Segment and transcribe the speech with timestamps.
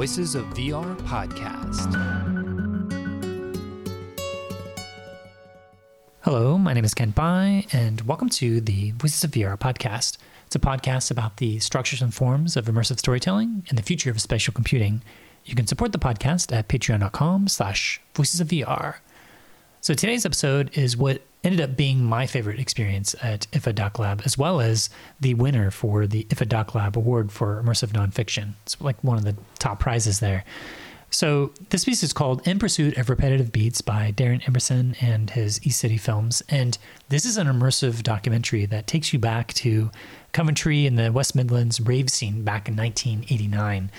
[0.00, 1.92] Voices of VR podcast.
[6.22, 10.16] Hello, my name is Kent Bye, and welcome to the Voices of VR podcast.
[10.46, 14.22] It's a podcast about the structures and forms of immersive storytelling and the future of
[14.22, 15.02] spatial computing.
[15.44, 19.00] You can support the podcast at patreon.com slash voices of VR.
[19.82, 24.22] So today's episode is what ended up being my favorite experience at IDFA Doc Lab,
[24.24, 24.90] as well as
[25.20, 28.54] the winner for the IDFA Doc Lab Award for Immersive Nonfiction.
[28.62, 30.44] It's like one of the top prizes there.
[31.12, 35.60] So this piece is called In Pursuit of Repetitive Beats by Darren Emerson and his
[35.66, 36.40] East City Films.
[36.48, 39.90] And this is an immersive documentary that takes you back to
[40.32, 43.90] Coventry in the West Midlands rave scene back in 1989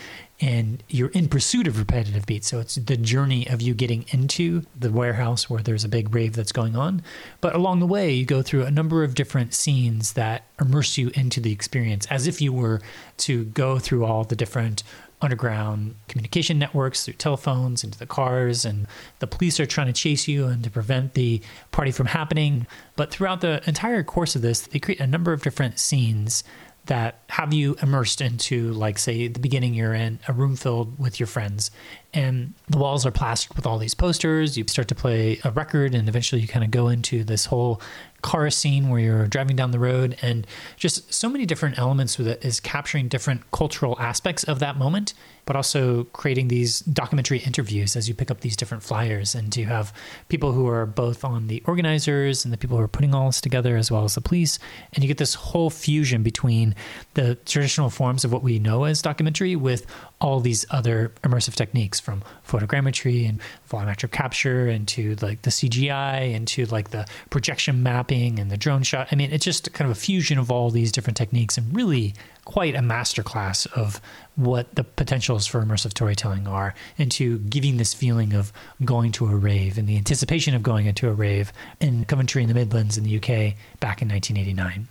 [0.42, 2.48] and you're in pursuit of repetitive beats.
[2.48, 6.34] So it's the journey of you getting into the warehouse where there's a big rave
[6.34, 7.04] that's going on.
[7.40, 11.12] But along the way, you go through a number of different scenes that immerse you
[11.14, 12.82] into the experience as if you were
[13.18, 14.84] to go through all the different
[15.22, 18.88] underground communication networks through telephones into the cars and
[19.20, 21.40] the police are trying to chase you and to prevent the
[21.72, 22.66] party from happening
[22.96, 26.44] but throughout the entire course of this they create a number of different scenes
[26.86, 31.20] that have you immersed into like say the beginning you're in a room filled with
[31.20, 31.70] your friends
[32.14, 34.58] and the walls are plastered with all these posters.
[34.58, 37.80] You start to play a record and eventually you kind of go into this whole
[38.22, 42.28] car scene where you're driving down the road and just so many different elements with
[42.28, 45.14] it is capturing different cultural aspects of that moment
[45.46, 49.64] but also creating these documentary interviews as you pick up these different flyers and to
[49.64, 49.94] have
[50.30, 53.42] people who are both on the organizers and the people who are putting all this
[53.42, 54.60] together as well as the police
[54.94, 56.76] and you get this whole fusion between
[57.14, 59.86] the traditional forms of what we know as documentary with
[60.20, 66.66] all these other immersive techniques from photogrammetry and volumetric capture into like the CGI into
[66.68, 69.08] like the projection mapping and the drone shot.
[69.12, 72.14] I mean, it's just kind of a fusion of all these different techniques and really
[72.46, 74.02] quite a masterclass of
[74.36, 78.52] what the potentials for immersive storytelling are into giving this feeling of
[78.84, 82.48] going to a rave and the anticipation of going into a rave in Coventry in
[82.48, 84.88] the Midlands in the UK back in 1989.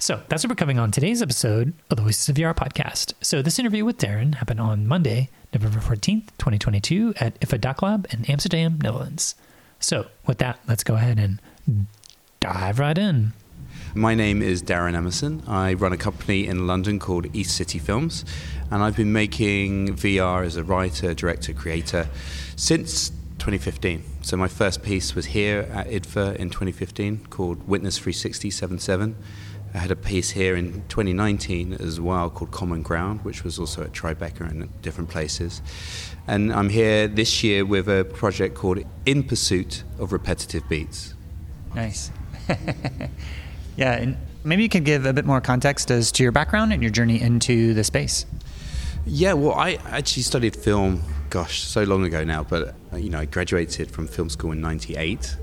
[0.00, 3.14] So that's what we're covering on today's episode of the Voices of VR podcast.
[3.20, 8.06] So this interview with Darren happened on Monday, November 14th, 2022 at IDFA Doc Lab
[8.10, 9.34] in Amsterdam, Netherlands.
[9.80, 11.40] So with that, let's go ahead and
[12.38, 13.32] dive right in.
[13.98, 15.42] My name is Darren Emerson.
[15.48, 18.24] I run a company in London called East City Films,
[18.70, 22.08] and I've been making VR as a writer, director, creator
[22.54, 23.08] since
[23.40, 24.04] 2015.
[24.22, 29.16] So my first piece was here at IDFA in 2015 called Witness 360: 7/7.
[29.74, 33.82] I had a piece here in 2019 as well called Common Ground, which was also
[33.82, 35.60] at Tribeca and different places.
[36.28, 41.14] And I'm here this year with a project called In Pursuit of Repetitive Beats.
[41.74, 42.12] Nice.
[43.78, 46.82] yeah, and maybe you could give a bit more context as to your background and
[46.82, 48.26] your journey into the space.
[49.06, 53.20] Yeah, well, I actually studied film, gosh, so long ago now, but uh, you know,
[53.20, 55.36] I graduated from film school in 98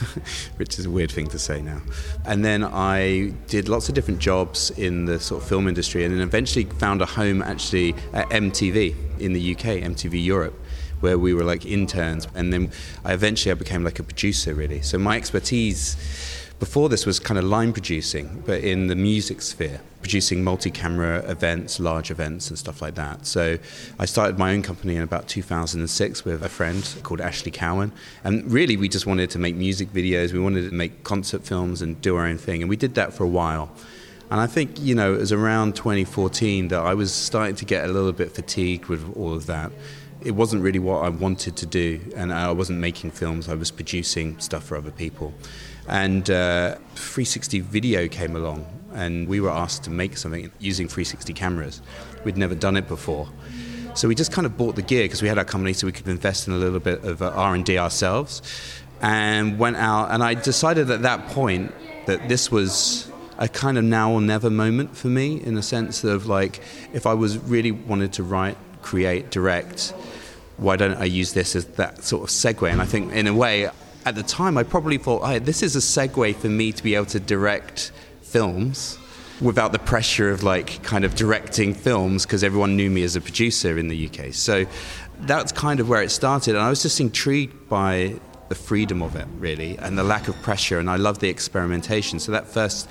[0.56, 1.82] which is a weird thing to say now.
[2.24, 6.14] And then I did lots of different jobs in the sort of film industry, and
[6.14, 10.58] then eventually found a home actually at MTV in the UK, MTV Europe
[11.00, 12.70] where we were like interns and then
[13.04, 15.96] I eventually I became like a producer really so my expertise
[16.62, 21.80] before this was kind of line producing, but in the music sphere, producing multi-camera events,
[21.80, 23.26] large events, and stuff like that.
[23.26, 23.58] So
[23.98, 27.90] I started my own company in about 2006 with a friend called Ashley Cowan,
[28.22, 30.32] and really we just wanted to make music videos.
[30.32, 33.12] We wanted to make concert films and do our own thing, and we did that
[33.12, 33.72] for a while.
[34.30, 37.86] And I think, you know, it was around 2014 that I was starting to get
[37.86, 39.72] a little bit fatigued with all of that.
[40.24, 43.72] It wasn't really what I wanted to do, and I wasn't making films, I was
[43.72, 45.34] producing stuff for other people.
[45.88, 51.32] And uh, 360 video came along, and we were asked to make something using 360
[51.32, 51.82] cameras.
[52.24, 53.28] We'd never done it before.
[53.94, 55.92] So we just kind of bought the gear because we had our company, so we
[55.92, 58.42] could invest in a little bit of uh, R&D ourselves,
[59.00, 60.10] and went out.
[60.10, 61.74] And I decided at that point
[62.06, 66.04] that this was a kind of now or never moment for me, in a sense
[66.04, 66.60] of like,
[66.92, 69.92] if I was really wanted to write, create, direct,
[70.56, 72.70] why don't I use this as that sort of segue?
[72.70, 73.68] And I think, in a way,
[74.04, 77.06] at the time, I probably thought, this is a segue for me to be able
[77.06, 78.98] to direct films
[79.40, 83.20] without the pressure of like kind of directing films because everyone knew me as a
[83.20, 84.32] producer in the UK.
[84.32, 84.66] So
[85.20, 86.54] that's kind of where it started.
[86.54, 90.40] And I was just intrigued by the freedom of it, really, and the lack of
[90.42, 90.78] pressure.
[90.78, 92.20] And I love the experimentation.
[92.20, 92.88] So that first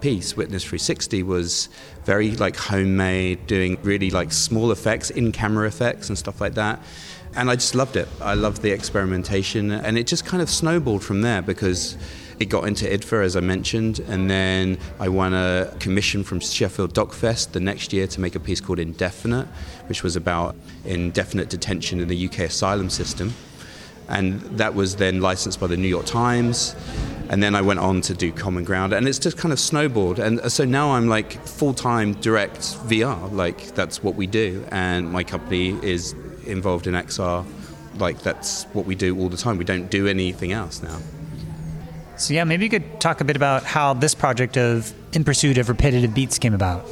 [0.00, 1.68] piece, Witness 360, was
[2.04, 6.80] very like homemade, doing really like small effects, in camera effects, and stuff like that
[7.36, 8.08] and I just loved it.
[8.20, 11.96] I loved the experimentation, and it just kind of snowballed from there because
[12.40, 16.94] it got into IDFA, as I mentioned, and then I won a commission from Sheffield
[16.94, 19.46] Docfest the next year to make a piece called Indefinite,
[19.88, 20.56] which was about
[20.86, 23.34] indefinite detention in the UK asylum system.
[24.08, 26.74] And that was then licensed by the New York Times.
[27.28, 30.18] And then I went on to do Common Ground, and it's just kind of snowballed.
[30.18, 34.66] And uh, so now I'm like full time direct VR, like that's what we do.
[34.72, 36.14] And my company is
[36.50, 37.46] involved in XR,
[37.98, 39.58] like that's what we do all the time.
[39.58, 40.98] We don't do anything else now.
[42.16, 45.56] So yeah, maybe you could talk a bit about how this project of In Pursuit
[45.56, 46.84] of Repetitive Beats came about.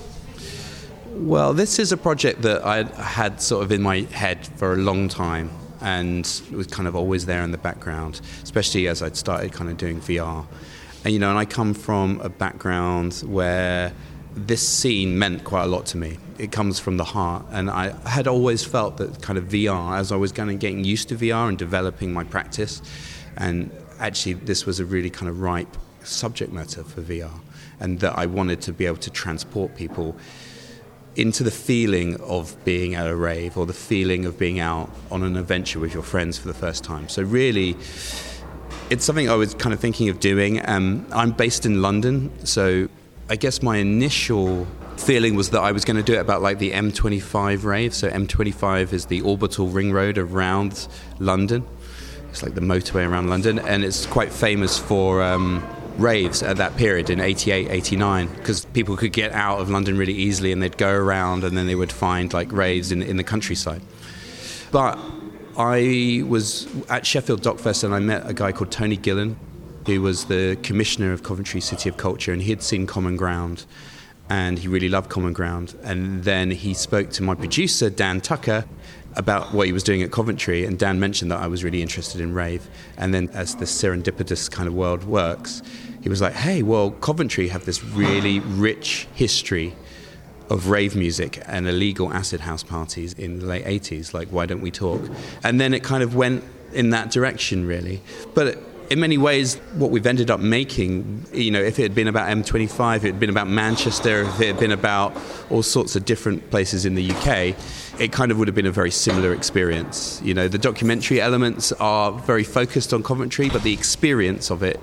[1.13, 4.77] Well, this is a project that I had sort of in my head for a
[4.77, 5.51] long time
[5.81, 9.71] and it was kind of always there in the background, especially as I'd started kind
[9.71, 10.47] of doing VR.
[11.05, 13.93] And you know, and I come from a background where
[14.46, 16.19] this scene meant quite a lot to me.
[16.38, 20.12] It comes from the heart, and I had always felt that kind of VR, as
[20.12, 22.82] I was kind of getting used to VR and developing my practice,
[23.37, 27.40] and actually this was a really kind of ripe subject matter for VR,
[27.81, 30.17] and that I wanted to be able to transport people
[31.17, 35.25] into the feeling of being at a rave or the feeling of being out on
[35.25, 37.08] an adventure with your friends for the first time.
[37.08, 37.76] So really,
[38.88, 40.67] it's something I was kind of thinking of doing.
[40.69, 42.88] Um, I'm based in London, so
[43.31, 44.67] I guess my initial
[44.97, 47.95] feeling was that I was going to do it about like the M25 rave.
[47.95, 50.89] So M25 is the orbital ring road around
[51.19, 51.67] London.
[52.31, 55.67] It's like the motorway around London, and it's quite famous for um,
[55.97, 60.15] raves at that period in 88, 89, because people could get out of London really
[60.15, 63.25] easily and they'd go around and then they would find like raves in, in the
[63.25, 63.83] countryside.
[64.71, 64.99] But
[65.57, 69.39] I was at Sheffield Docfest and I met a guy called Tony Gillen,
[69.88, 73.64] who was the commissioner of Coventry City of Culture, and he had seen Common Ground
[74.31, 75.75] and he really loved Common Ground.
[75.82, 78.67] And then he spoke to my producer, Dan Tucker,
[79.17, 82.20] about what he was doing at Coventry, and Dan mentioned that I was really interested
[82.20, 82.69] in rave.
[82.99, 85.62] And then, as the serendipitous kind of world works,
[86.02, 89.75] he was like, "Hey, well, Coventry have this really rich history
[90.50, 94.12] of rave music and illegal acid house parties in the late 80s.
[94.12, 95.00] Like, why don't we talk?"
[95.43, 96.44] And then it kind of went
[96.75, 98.02] in that direction, really.
[98.35, 98.58] But
[98.90, 102.29] in many ways, what we've ended up making, you know, if it had been about
[102.29, 105.14] M25, if it had been about Manchester, if it had been about
[105.50, 107.55] all sorts of different places in the UK,
[108.00, 110.23] it kind of would have been a very similar experience.
[110.25, 114.81] You know, the documentary elements are very focused on Coventry, but the experience of it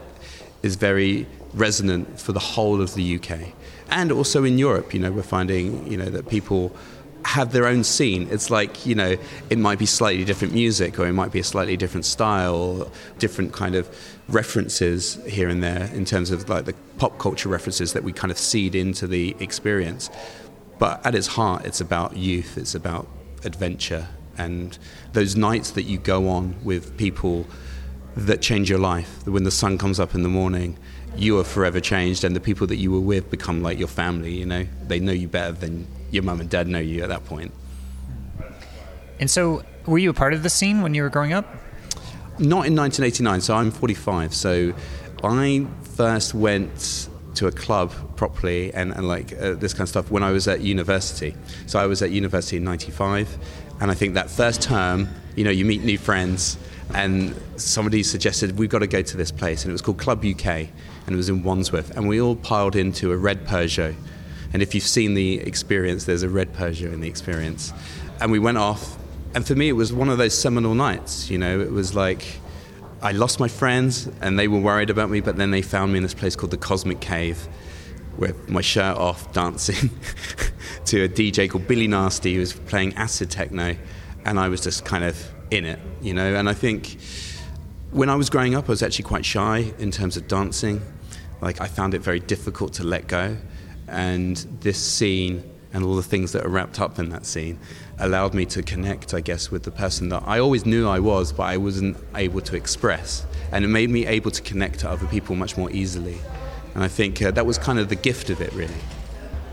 [0.61, 3.53] is very resonant for the whole of the UK.
[3.89, 6.75] And also in Europe, you know, we're finding, you know, that people
[7.25, 8.27] have their own scene.
[8.29, 9.17] It's like, you know,
[9.49, 13.51] it might be slightly different music or it might be a slightly different style, different
[13.51, 13.89] kind of
[14.29, 18.29] references here and there in terms of like the pop culture references that we kind
[18.29, 20.11] of seed into the experience.
[20.77, 23.07] But at its heart, it's about youth, it's about
[23.43, 24.07] adventure
[24.37, 24.77] and
[25.13, 27.47] those nights that you go on with people
[28.15, 29.25] that change your life.
[29.25, 30.77] When the sun comes up in the morning,
[31.17, 34.31] you are forever changed, and the people that you were with become like your family.
[34.31, 37.25] You know, they know you better than your mum and dad know you at that
[37.25, 37.51] point.
[39.19, 41.45] And so, were you a part of the scene when you were growing up?
[42.37, 43.41] Not in 1989.
[43.41, 44.33] So I'm 45.
[44.33, 44.73] So
[45.23, 45.65] I
[45.95, 50.23] first went to a club properly and, and like uh, this kind of stuff when
[50.23, 51.35] I was at university.
[51.65, 53.37] So I was at university in 95
[53.81, 56.57] and I think that first term, you know, you meet new friends
[56.93, 60.23] and somebody suggested we've got to go to this place and it was called Club
[60.23, 60.67] UK
[61.05, 63.95] and it was in Wandsworth and we all piled into a red Peugeot
[64.53, 67.73] and if you've seen the experience there's a red Peugeot in the experience
[68.19, 68.97] and we went off
[69.33, 72.39] and for me it was one of those seminal nights you know it was like
[73.01, 75.97] I lost my friends and they were worried about me but then they found me
[75.97, 77.47] in this place called the Cosmic Cave
[78.17, 79.89] with my shirt off dancing
[80.85, 83.75] to a DJ called Billy Nasty who was playing acid techno
[84.25, 86.35] and I was just kind of in it, you know.
[86.35, 86.97] And I think
[87.91, 90.81] when I was growing up, I was actually quite shy in terms of dancing.
[91.45, 93.37] Like I found it very difficult to let go,
[93.87, 97.59] and this scene and all the things that are wrapped up in that scene
[97.99, 101.31] allowed me to connect, I guess, with the person that I always knew I was,
[101.31, 103.27] but I wasn't able to express.
[103.51, 106.17] And it made me able to connect to other people much more easily.
[106.73, 108.81] And I think uh, that was kind of the gift of it, really.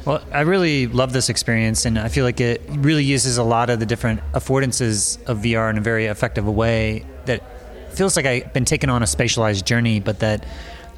[0.07, 3.69] Well, I really love this experience, and I feel like it really uses a lot
[3.69, 7.43] of the different affordances of VR in a very effective way that
[7.95, 10.47] feels like I've been taken on a spatialized journey, but that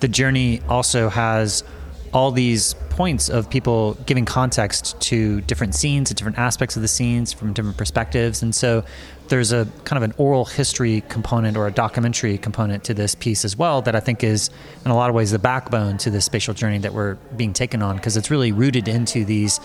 [0.04, 1.64] the journey also has
[2.12, 6.88] all these points of people giving context to different scenes, to different aspects of the
[6.88, 8.42] scenes from different perspectives.
[8.42, 8.84] And so
[9.28, 13.46] there's a kind of an oral history component or a documentary component to this piece
[13.46, 14.50] as well that I think is,
[14.84, 17.80] in a lot of ways, the backbone to the spatial journey that we're being taken
[17.80, 19.58] on because it's really rooted into these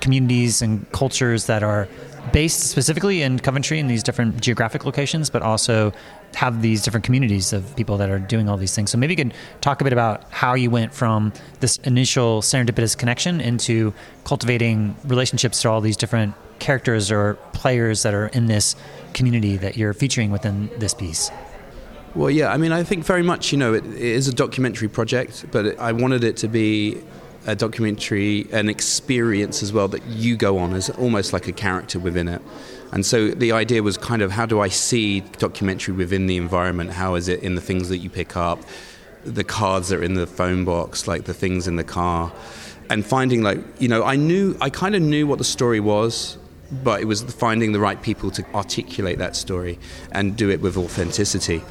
[0.00, 1.88] communities and cultures that are
[2.32, 5.92] based specifically in Coventry in these different geographic locations, but also
[6.34, 8.90] have these different communities of people that are doing all these things.
[8.90, 12.96] So maybe you could talk a bit about how you went from this initial serendipitous
[12.96, 13.92] connection into
[14.24, 18.76] cultivating relationships to all these different characters or players that are in this
[19.14, 21.30] community that you're featuring within this piece.
[22.14, 24.88] Well, yeah, I mean, I think very much, you know, it, it is a documentary
[24.88, 27.00] project, but I wanted it to be
[27.46, 31.98] a documentary, an experience as well that you go on as almost like a character
[31.98, 32.42] within it.
[32.92, 36.90] And so the idea was kind of how do I see documentary within the environment?
[36.90, 38.60] How is it in the things that you pick up,
[39.24, 42.32] the cards that are in the phone box, like the things in the car,
[42.88, 46.36] and finding like you know I knew I kind of knew what the story was,
[46.82, 49.78] but it was finding the right people to articulate that story
[50.10, 51.62] and do it with authenticity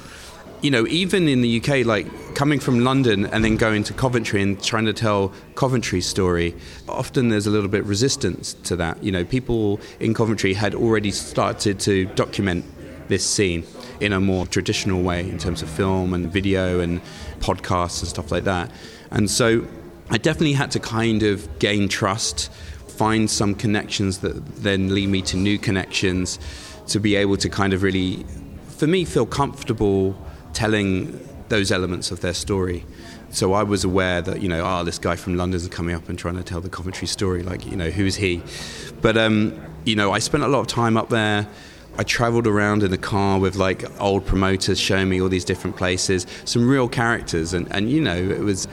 [0.61, 4.41] you know, even in the UK, like coming from London and then going to Coventry
[4.41, 6.55] and trying to tell Coventry's story,
[6.87, 9.01] often there's a little bit of resistance to that.
[9.03, 12.65] You know, people in Coventry had already started to document
[13.07, 13.63] this scene
[13.99, 17.01] in a more traditional way in terms of film and video and
[17.39, 18.71] podcasts and stuff like that.
[19.11, 19.65] And so
[20.09, 22.51] I definitely had to kind of gain trust,
[22.87, 26.39] find some connections that then lead me to new connections
[26.87, 28.25] to be able to kind of really,
[28.67, 30.17] for me, feel comfortable
[30.53, 32.85] telling those elements of their story.
[33.31, 36.09] So I was aware that you know, ah, oh, this guy from London's coming up
[36.09, 37.43] and trying to tell the Coventry story.
[37.43, 38.41] Like, you know, who's he?
[39.01, 41.47] But um, you know, I spent a lot of time up there.
[41.97, 45.75] I traveled around in the car with like old promoters showing me all these different
[45.75, 48.69] places, some real characters, and, and you know, it was,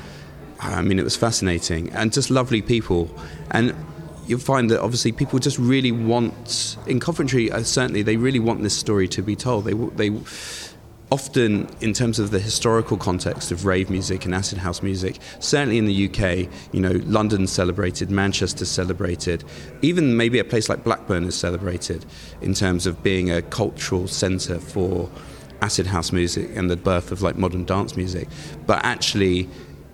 [0.61, 3.11] I mean, it was fascinating and just lovely people.
[3.51, 3.75] And
[4.29, 8.63] you'll find that obviously people just really want, in Coventry, uh, certainly, they really want
[8.63, 9.65] this story to be told.
[9.65, 10.17] They, they,
[11.13, 15.79] often in terms of the historical context of rave music and acid house music certainly
[15.79, 19.45] in the UK you know London celebrated Manchester celebrated
[19.83, 22.05] even maybe a place like Blackburn is celebrated
[22.41, 25.09] in terms of being a cultural center for
[25.63, 28.29] acid house music and the birth of like modern dance music.
[28.67, 29.49] But actually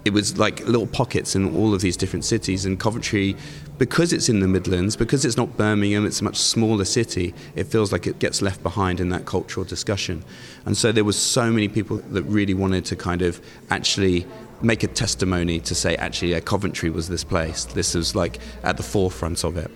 [0.04, 3.37] it was like little pockets in all of these different cities and Coventry
[3.78, 7.64] because it's in the Midlands, because it's not Birmingham, it's a much smaller city, it
[7.64, 10.25] feels like it gets left behind in that cultural discussion.
[10.66, 13.40] And so there was so many people that really wanted to kind of
[13.71, 14.26] actually
[14.61, 17.64] make a testimony to say, actually, yeah, Coventry was this place.
[17.64, 19.71] This was like at the forefront of it.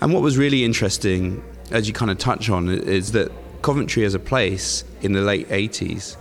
[0.00, 3.30] And what was really interesting, as you kind of touch on, is that
[3.62, 6.16] Coventry as a place in the late 80s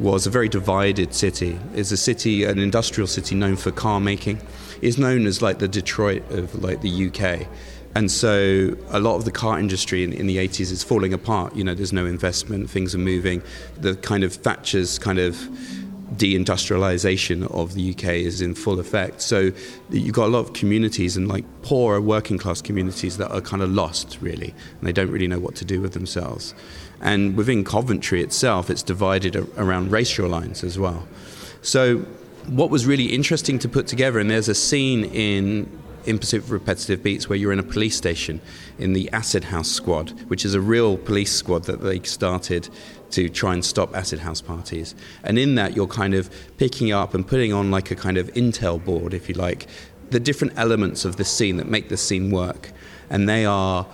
[0.00, 1.58] was a very divided city.
[1.74, 4.40] It's a city, an industrial city known for car making.
[4.80, 7.46] It's known as like the Detroit of like the UK.
[7.94, 11.54] And so a lot of the car industry in, in, the 80s is falling apart.
[11.56, 13.42] You know, there's no investment, things are moving.
[13.78, 15.34] The kind of Thatcher's kind of
[16.14, 19.20] deindustrialization of the UK is in full effect.
[19.22, 19.50] So
[19.90, 23.62] you've got a lot of communities and like poorer working class communities that are kind
[23.62, 26.54] of lost really, and they don't really know what to do with themselves.
[27.00, 31.06] And within Coventry itself, it's divided around racial lines as well.
[31.62, 31.98] So,
[32.46, 36.50] what was really interesting to put together, and there's a scene in in Pursuit of
[36.50, 38.40] Repetitive Beats where you're in a police station
[38.78, 42.68] in the Acid House Squad, which is a real police squad that they started
[43.10, 44.94] to try and stop acid house parties.
[45.24, 48.32] And in that, you're kind of picking up and putting on like a kind of
[48.34, 49.66] intel board, if you like,
[50.10, 52.72] the different elements of the scene that make the scene work.
[53.10, 53.86] And they are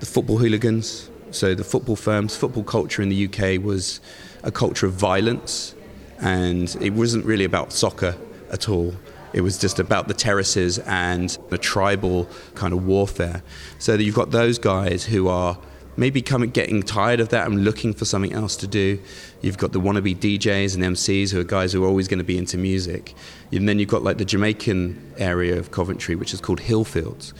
[0.00, 4.00] the football hooligans, so the football firms, football culture in the UK was
[4.42, 5.74] a culture of violence,
[6.18, 8.16] and it wasn't really about soccer
[8.50, 8.94] at all.
[9.32, 13.42] It was just about the terraces and the tribal kind of warfare.
[13.78, 15.58] So you've got those guys who are
[15.96, 18.98] maybe coming, getting tired of that and looking for something else to do.
[19.40, 22.24] You've got the wannabe DJs and MCs who are guys who are always going to
[22.24, 23.14] be into music.
[23.50, 27.32] And then you've got like the Jamaican area of Coventry, which is called Hillfields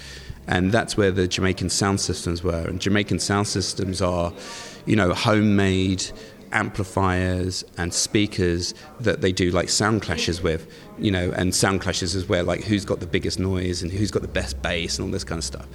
[0.47, 2.67] and that's where the Jamaican sound systems were.
[2.67, 4.33] And Jamaican sound systems are,
[4.87, 6.05] you know, homemade
[6.53, 12.15] amplifiers and speakers that they do like sound clashes with, you know, and sound clashes
[12.15, 15.07] is where like who's got the biggest noise and who's got the best bass and
[15.07, 15.67] all this kind of stuff.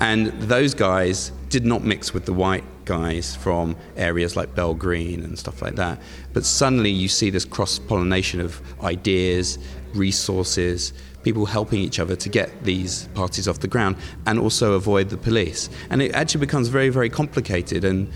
[0.00, 5.22] And those guys did not mix with the white guys from areas like Bell Green
[5.22, 6.00] and stuff like that.
[6.32, 9.58] But suddenly you see this cross pollination of ideas,
[9.94, 10.92] resources,
[11.22, 15.16] people helping each other to get these parties off the ground and also avoid the
[15.16, 15.70] police.
[15.90, 17.84] And it actually becomes very, very complicated.
[17.84, 18.12] And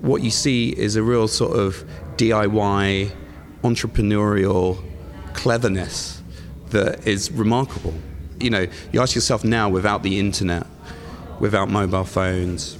[0.00, 1.84] what you see is a real sort of
[2.16, 3.10] DIY,
[3.62, 4.82] entrepreneurial
[5.34, 6.22] cleverness
[6.70, 7.94] that is remarkable.
[8.40, 10.66] You know, you ask yourself now without the internet,
[11.40, 12.78] without mobile phones,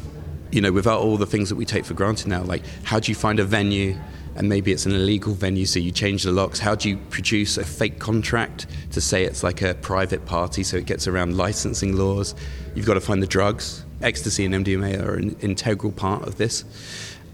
[0.50, 3.11] you know, without all the things that we take for granted now, like how do
[3.11, 3.97] you find a venue?
[4.37, 6.58] And maybe it's an illegal venue, so you change the locks.
[6.58, 10.76] How do you produce a fake contract to say it's like a private party so
[10.76, 12.34] it gets around licensing laws?
[12.75, 13.84] You've got to find the drugs.
[14.02, 16.64] Ecstasy and MDMA are an integral part of this.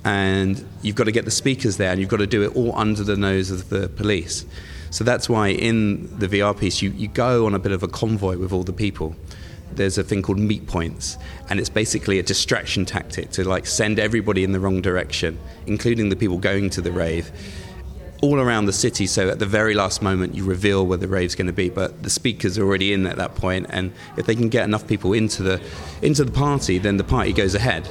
[0.04, 2.74] And you've got to get the speakers there, and you've got to do it all
[2.76, 4.46] under the nose of the police.
[4.90, 7.88] So that's why in the VR piece, you, you go on a bit of a
[7.88, 9.14] convoy with all the people
[9.73, 11.18] there's a thing called meet points
[11.49, 16.08] and it's basically a distraction tactic to like send everybody in the wrong direction including
[16.08, 17.30] the people going to the rave
[18.23, 19.06] all around the city.
[19.06, 22.02] So at the very last moment you reveal where the rave's going to be but
[22.02, 25.12] the speakers are already in at that point and if they can get enough people
[25.12, 25.61] into the
[26.02, 27.88] into the party then the party goes ahead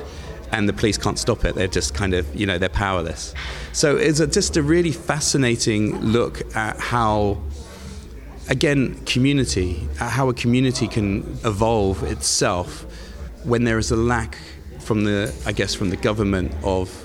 [0.52, 1.56] and the police can't stop it.
[1.56, 3.34] They're just kind of you know they're powerless.
[3.74, 7.42] So it's a, just a really fascinating look at how
[8.50, 12.86] again, community, uh, how a community can evolve itself
[13.44, 14.38] when there is a lack
[14.80, 17.02] from the, I guess, from the government of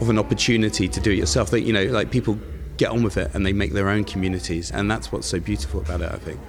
[0.00, 1.50] of an opportunity to do it yourself.
[1.50, 2.38] That you know, like people
[2.76, 5.80] get on with it and they make their own communities, and that's what's so beautiful
[5.80, 6.12] about it.
[6.12, 6.40] I think.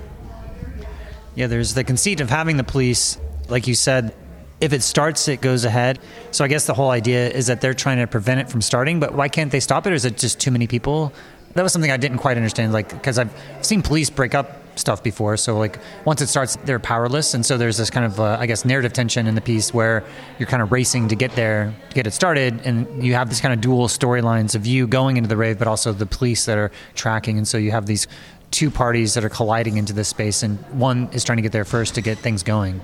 [1.36, 4.14] Yeah, there's the conceit of having the police, like you said.
[4.60, 5.98] If it starts, it goes ahead.
[6.30, 9.00] So I guess the whole idea is that they're trying to prevent it from starting.
[9.00, 9.92] But why can't they stop it?
[9.92, 11.14] Or is it just too many people
[11.54, 12.74] that was something I didn't quite understand.
[12.74, 13.32] Like, because I've
[13.62, 15.38] seen police break up stuff before.
[15.38, 17.34] So, like, once it starts, they're powerless.
[17.34, 20.04] And so there's this kind of, uh, I guess, narrative tension in the piece where
[20.40, 22.62] you're kind of racing to get there, to get it started.
[22.66, 25.68] And you have this kind of dual storylines of you going into the rave, but
[25.68, 27.38] also the police that are tracking.
[27.38, 28.08] And so you have these
[28.52, 31.66] two parties that are colliding into this space, and one is trying to get there
[31.66, 32.82] first to get things going.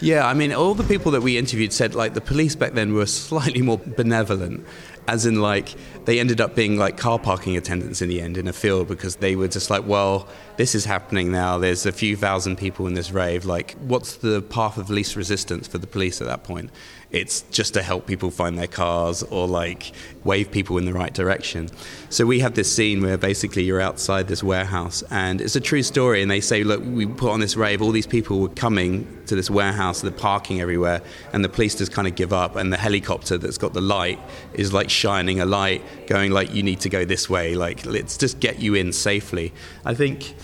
[0.00, 2.94] Yeah, I mean, all the people that we interviewed said like the police back then
[2.94, 4.66] were slightly more benevolent
[5.08, 8.46] as in like they ended up being like car parking attendants in the end in
[8.48, 11.58] a field because they were just like well this is happening now.
[11.58, 13.44] There's a few thousand people in this rave.
[13.44, 16.70] Like what's the path of least resistance for the police at that point
[17.10, 19.92] it's just to help people find their cars or like
[20.24, 21.68] wave people in the right direction.
[22.10, 25.82] So we have this scene where basically you're outside this warehouse and it's a true
[25.82, 26.20] story.
[26.20, 29.36] And they say, look, we put on this rave, all these people were coming to
[29.36, 31.00] this warehouse, they're parking everywhere,
[31.32, 32.56] and the police just kind of give up.
[32.56, 34.18] And the helicopter that's got the light
[34.52, 38.16] is like shining a light, going like, you need to go this way, like let's
[38.16, 39.52] just get you in safely.
[39.84, 40.34] I think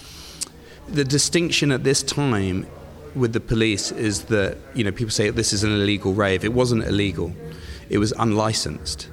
[0.88, 2.66] the distinction at this time
[3.14, 6.44] with the police is that you know people say this is an illegal rave.
[6.44, 7.32] It wasn't illegal;
[7.88, 9.08] it was unlicensed,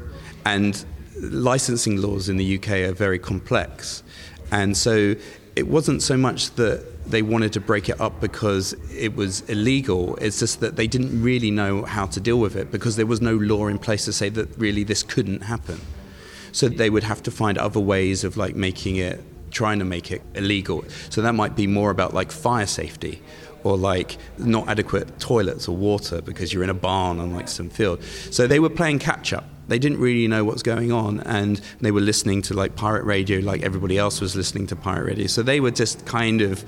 [0.46, 0.84] and
[1.22, 4.04] licensing laws in the UK are very complex,
[4.52, 5.16] and so
[5.56, 10.16] it wasn't so much that they wanted to break it up because it was illegal.
[10.18, 13.20] It's just that they didn't really know how to deal with it because there was
[13.20, 15.82] no law in place to say that really this couldn't happen.
[16.52, 20.12] So they would have to find other ways of like making it trying to make
[20.12, 20.84] it illegal.
[21.10, 23.22] So that might be more about like fire safety
[23.64, 27.70] or like not adequate toilets or water because you're in a barn on like some
[27.70, 28.04] field.
[28.32, 29.46] So they were playing catch up.
[29.68, 33.40] They didn't really know what's going on and they were listening to like pirate radio
[33.40, 35.28] like everybody else was listening to pirate radio.
[35.28, 36.66] So they were just kind of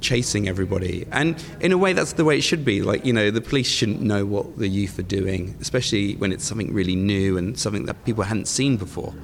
[0.00, 1.06] chasing everybody.
[1.10, 2.82] And in a way that's the way it should be.
[2.82, 6.44] Like, you know, the police shouldn't know what the youth are doing, especially when it's
[6.44, 9.14] something really new and something that people hadn't seen before.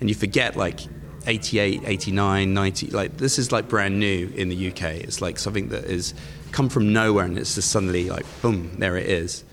[0.00, 0.80] And you forget like
[1.26, 2.86] 88, 89, 90.
[2.88, 4.82] Like this is like brand new in the UK.
[4.82, 6.14] It's like something that is
[6.50, 9.44] come from nowhere and it's just suddenly like boom, there it is.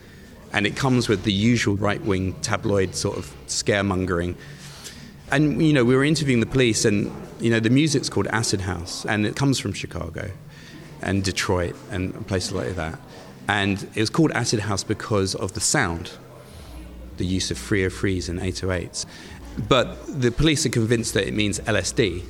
[0.51, 4.35] And it comes with the usual right wing tabloid sort of scaremongering.
[5.31, 8.61] And you know, we were interviewing the police and you know, the music's called Acid
[8.61, 10.31] House and it comes from Chicago
[11.01, 12.99] and Detroit and places like that.
[13.47, 16.11] And it was called Acid House because of the sound,
[17.17, 19.05] the use of 303s and 808s.
[19.57, 22.23] But the police are convinced that it means LSD.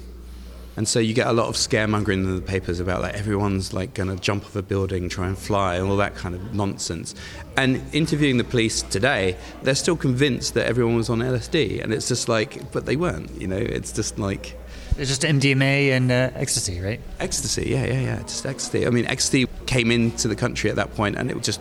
[0.79, 3.93] And so you get a lot of scaremongering in the papers about like everyone's like
[3.93, 7.15] going to jump off a building, try and fly, and all that kind of nonsense.
[7.57, 12.07] And interviewing the police today, they're still convinced that everyone was on LSD, and it's
[12.07, 13.29] just like, but they weren't.
[13.41, 14.55] You know, it's just like
[14.97, 17.01] it's just MDMA and uh, ecstasy, right?
[17.19, 18.87] Ecstasy, yeah, yeah, yeah, just ecstasy.
[18.87, 21.59] I mean, ecstasy came into the country at that point, and it just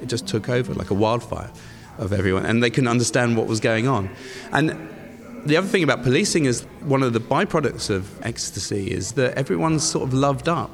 [0.00, 1.50] it just took over like a wildfire
[1.98, 4.10] of everyone, and they couldn't understand what was going on.
[4.52, 4.88] And
[5.44, 9.82] the other thing about policing is one of the byproducts of ecstasy is that everyone's
[9.82, 10.70] sort of loved up.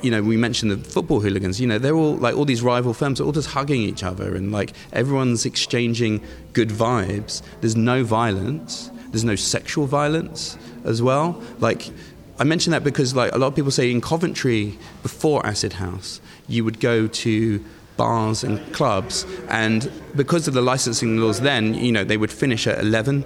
[0.00, 1.60] You know, we mentioned the football hooligans.
[1.60, 4.34] You know, they're all like all these rival firms are all just hugging each other
[4.34, 6.22] and like everyone's exchanging
[6.54, 7.42] good vibes.
[7.60, 8.90] There's no violence.
[9.10, 11.40] There's no sexual violence as well.
[11.60, 11.90] Like
[12.38, 16.20] I mention that because like a lot of people say in Coventry before Acid House,
[16.48, 17.64] you would go to
[17.96, 22.66] bars and clubs and because of the licensing laws then, you know, they would finish
[22.66, 23.24] at 11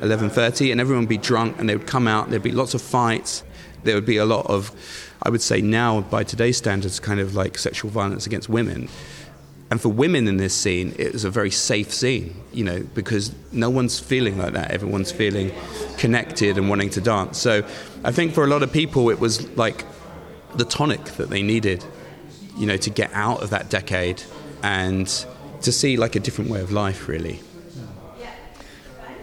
[0.00, 2.82] 11.30 and everyone would be drunk and they would come out there'd be lots of
[2.82, 3.42] fights
[3.84, 4.70] there would be a lot of
[5.22, 8.90] i would say now by today's standards kind of like sexual violence against women
[9.70, 13.34] And for women in this scene, it was a very safe scene, you know, because
[13.50, 14.70] no one's feeling like that.
[14.70, 15.52] Everyone's feeling
[15.98, 17.38] connected and wanting to dance.
[17.38, 17.64] So
[18.04, 19.84] I think for a lot of people, it was like
[20.54, 21.84] the tonic that they needed,
[22.56, 24.22] you know, to get out of that decade
[24.62, 25.06] and
[25.62, 27.40] to see like a different way of life, really.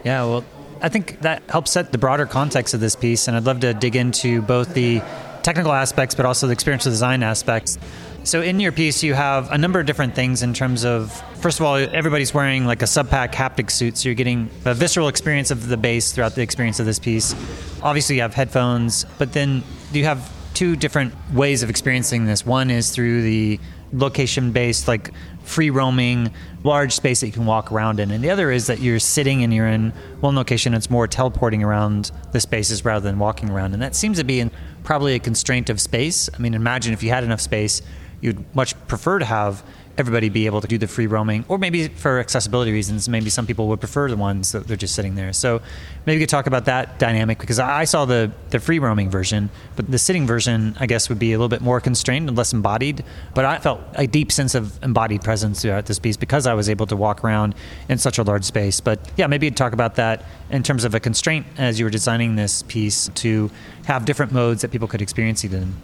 [0.04, 0.44] Yeah, well,
[0.82, 3.72] I think that helps set the broader context of this piece, and I'd love to
[3.72, 5.02] dig into both the
[5.42, 7.78] technical aspects but also the experiential design aspects.
[8.24, 11.60] So in your piece, you have a number of different things in terms of, first
[11.60, 15.50] of all, everybody's wearing like a subpack haptic suit, so you're getting a visceral experience
[15.50, 17.34] of the bass throughout the experience of this piece.
[17.82, 22.46] Obviously, you have headphones, but then do you have two different ways of experiencing this.
[22.46, 23.60] One is through the
[23.92, 25.12] location-based, like
[25.42, 28.80] free roaming, large space that you can walk around in, and the other is that
[28.80, 29.90] you're sitting and you're in
[30.20, 30.72] one location.
[30.72, 34.24] and It's more teleporting around the spaces rather than walking around, and that seems to
[34.24, 34.50] be in
[34.82, 36.30] probably a constraint of space.
[36.34, 37.82] I mean, imagine if you had enough space
[38.24, 39.62] you'd much prefer to have
[39.96, 43.46] everybody be able to do the free roaming, or maybe for accessibility reasons, maybe some
[43.46, 45.32] people would prefer the ones that they're just sitting there.
[45.32, 45.60] So
[46.04, 49.50] maybe you could talk about that dynamic because I saw the, the free roaming version,
[49.76, 52.52] but the sitting version, I guess, would be a little bit more constrained and less
[52.52, 53.04] embodied.
[53.34, 56.68] But I felt a deep sense of embodied presence throughout this piece because I was
[56.68, 57.54] able to walk around
[57.88, 58.80] in such a large space.
[58.80, 61.90] But yeah, maybe you'd talk about that in terms of a constraint as you were
[61.90, 63.50] designing this piece to
[63.86, 65.74] have different modes that people could experience it in.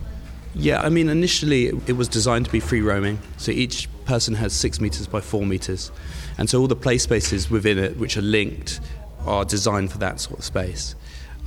[0.54, 3.20] Yeah, I mean, initially it was designed to be free roaming.
[3.36, 5.92] So each person has six meters by four meters.
[6.36, 8.80] And so all the play spaces within it, which are linked,
[9.24, 10.96] are designed for that sort of space.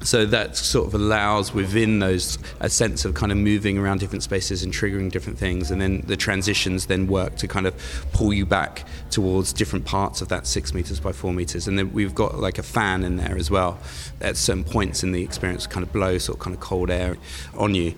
[0.04, 4.24] So that sort of allows within those a sense of kind of moving around different
[4.24, 7.74] spaces and triggering different things, and then the transitions then work to kind of
[8.12, 11.68] pull you back towards different parts of that six meters by four meters.
[11.68, 13.80] And then we've got like a fan in there as well
[14.22, 17.18] at certain points in the experience, kind of blow sort of kind of cold air
[17.58, 17.96] on you.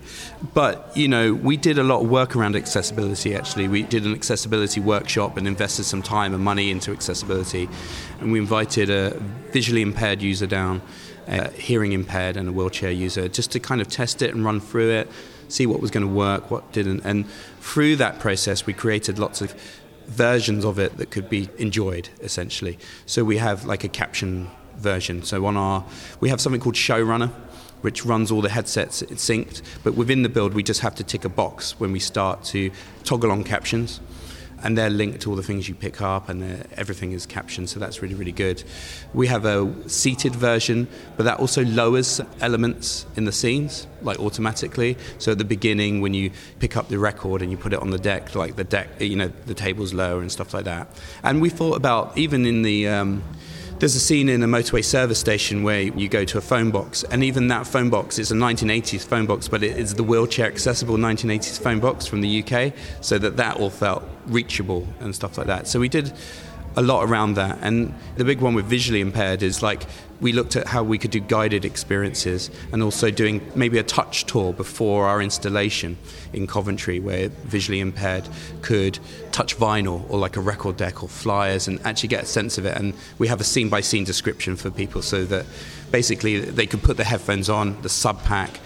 [0.54, 3.34] But you know, we did a lot of work around accessibility.
[3.34, 7.68] Actually, we did an accessibility workshop and invested some time and money into accessibility,
[8.20, 9.10] and we invited a
[9.50, 10.82] visually impaired user down
[11.54, 14.90] hearing impaired and a wheelchair user, just to kind of test it and run through
[14.90, 15.10] it,
[15.48, 17.04] see what was going to work, what didn't.
[17.04, 17.28] And
[17.60, 19.54] through that process, we created lots of
[20.06, 22.78] versions of it that could be enjoyed, essentially.
[23.06, 25.22] So we have like a caption version.
[25.22, 25.84] So on our,
[26.20, 27.30] we have something called Showrunner,
[27.80, 29.62] which runs all the headsets it's synced.
[29.82, 32.70] But within the build, we just have to tick a box when we start to
[33.04, 34.00] toggle on captions
[34.62, 37.68] and they're linked to all the things you pick up, and everything is captioned.
[37.68, 38.62] So that's really, really good.
[39.14, 44.96] We have a seated version, but that also lowers elements in the scenes, like automatically.
[45.18, 47.90] So at the beginning, when you pick up the record and you put it on
[47.90, 50.88] the deck, like the deck, you know, the table's lower and stuff like that.
[51.22, 53.22] And we thought about even in the um,
[53.78, 57.04] there's a scene in a motorway service station where you go to a phone box,
[57.04, 60.46] and even that phone box is a 1980s phone box, but it is the wheelchair
[60.46, 65.36] accessible 1980s phone box from the UK, so that that all felt reachable and stuff
[65.36, 65.68] like that.
[65.68, 66.12] So we did
[66.76, 67.58] a lot around that.
[67.62, 69.86] And the big one with visually impaired is like
[70.20, 74.24] we looked at how we could do guided experiences and also doing maybe a touch
[74.24, 75.96] tour before our installation
[76.32, 78.28] in Coventry where visually impaired
[78.62, 78.98] could
[79.32, 82.64] touch vinyl or like a record deck or flyers and actually get a sense of
[82.64, 82.76] it.
[82.76, 85.46] And we have a scene by scene description for people so that
[85.90, 88.60] basically they could put the headphones on, the sub pack,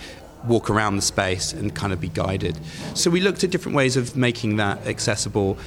[0.45, 2.59] walk around the space and kind of be guided.
[2.95, 5.59] So we looked at different ways of making that accessible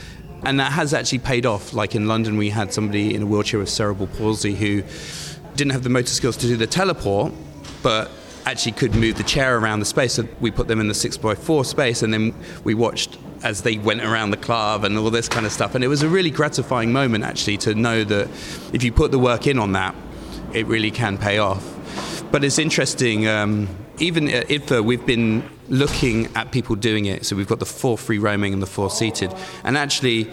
[0.45, 1.73] and that has actually paid off.
[1.73, 4.84] Like in London, we had somebody in a wheelchair with cerebral palsy who
[5.56, 7.32] didn't have the motor skills to do the teleport,
[7.82, 8.12] but
[8.45, 10.13] actually could move the chair around the space.
[10.13, 13.62] So we put them in the six by four space, and then we watched as
[13.62, 15.75] they went around the club and all this kind of stuff.
[15.75, 18.27] And it was a really gratifying moment actually to know that
[18.73, 19.93] if you put the work in on that,
[20.53, 21.69] it really can pay off.
[22.32, 23.27] But it's interesting.
[23.27, 23.67] Um,
[23.99, 27.26] even at IDFA, we've been looking at people doing it.
[27.26, 29.34] So we've got the four free roaming and the four seated.
[29.63, 30.30] And actually,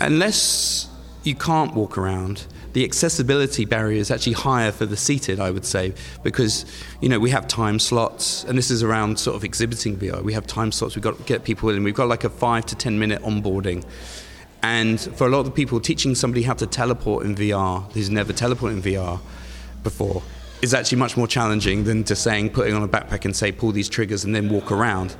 [0.00, 0.88] unless
[1.24, 5.64] you can't walk around, the accessibility barrier is actually higher for the seated, I would
[5.64, 6.66] say, because
[7.00, 10.22] you know we have time slots, and this is around sort of exhibiting VR.
[10.22, 10.94] We have time slots.
[10.94, 11.82] We've got to get people in.
[11.84, 13.82] We've got like a five to ten minute onboarding,
[14.62, 18.34] and for a lot of people, teaching somebody how to teleport in VR who's never
[18.34, 19.20] teleported in VR
[19.82, 20.22] before
[20.62, 23.72] is actually much more challenging than just saying putting on a backpack and say pull
[23.72, 25.14] these triggers and then walk around.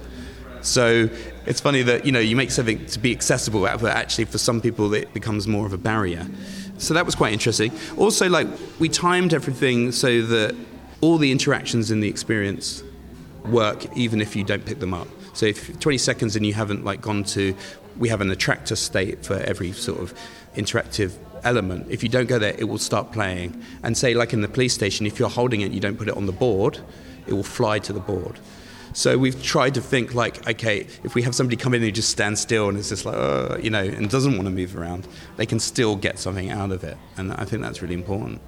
[0.62, 1.08] So
[1.44, 4.60] it's funny that you know you make something to be accessible, but actually for some
[4.60, 6.26] people it becomes more of a barrier.
[6.78, 7.72] So that was quite interesting.
[7.96, 10.56] Also, like we timed everything so that
[11.00, 12.82] all the interactions in the experience
[13.44, 15.08] work, even if you don't pick them up.
[15.34, 17.54] So if 20 seconds and you haven't like gone to,
[17.98, 20.14] we have an attractor state for every sort of
[20.54, 21.12] interactive
[21.46, 21.86] element.
[21.88, 23.62] If you don't go there, it will start playing.
[23.82, 26.16] And say, like in the police station, if you're holding it, you don't put it
[26.16, 26.80] on the board,
[27.26, 28.38] it will fly to the board.
[28.92, 32.08] So we've tried to think like, okay, if we have somebody come in who just
[32.08, 35.06] stands still and is just like, uh, you know, and doesn't want to move around,
[35.36, 38.40] they can still get something out of it, and I think that's really important.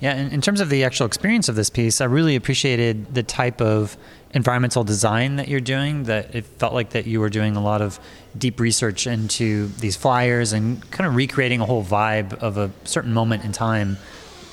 [0.00, 3.22] Yeah, in, in terms of the actual experience of this piece, I really appreciated the
[3.22, 3.96] type of
[4.32, 6.04] environmental design that you're doing.
[6.04, 7.98] That it felt like that you were doing a lot of
[8.36, 13.12] deep research into these flyers and kind of recreating a whole vibe of a certain
[13.12, 13.96] moment in time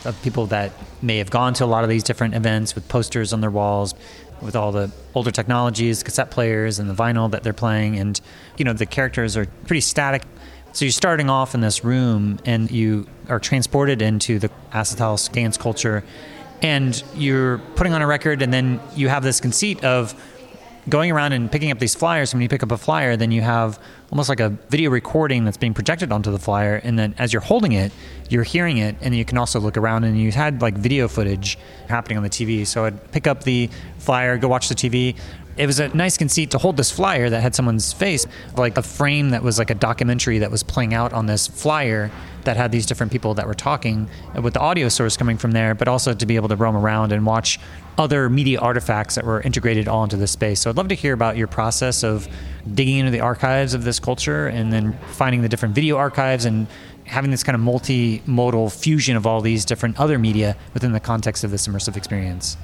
[0.06, 3.34] of people that may have gone to a lot of these different events with posters
[3.34, 3.96] on their walls
[4.44, 7.98] with all the older technologies, cassette players, and the vinyl that they're playing.
[7.98, 8.20] And,
[8.58, 10.24] you know, the characters are pretty static.
[10.74, 15.28] So you're starting off in this room and you are transported into the acid house
[15.28, 16.04] dance culture
[16.64, 20.16] and you're putting on a record and then you have this conceit of
[20.90, 22.34] going around and picking up these flyers.
[22.34, 23.80] And when you pick up a flyer, then you have
[24.12, 26.76] almost like a video recording that's being projected onto the flyer.
[26.84, 27.92] And then as you're holding it,
[28.30, 28.96] you're hearing it.
[29.00, 31.58] And you can also look around and you had like video footage
[31.88, 32.66] happening on the TV.
[32.66, 35.16] So I'd pick up the flyer, go watch the TV.
[35.56, 38.26] It was a nice conceit to hold this flyer that had someone's face,
[38.58, 42.10] like a frame that was like a documentary that was playing out on this flyer
[42.44, 44.10] that had these different people that were talking
[44.42, 47.12] with the audio source coming from there, but also to be able to roam around
[47.12, 47.60] and watch
[47.98, 50.60] other media artifacts that were integrated all into this space.
[50.60, 52.28] So I'd love to hear about your process of
[52.74, 56.68] digging into the archives of this culture and then finding the different video archives and
[57.06, 61.44] having this kind of multimodal fusion of all these different other media within the context
[61.44, 62.58] of this immersive experience.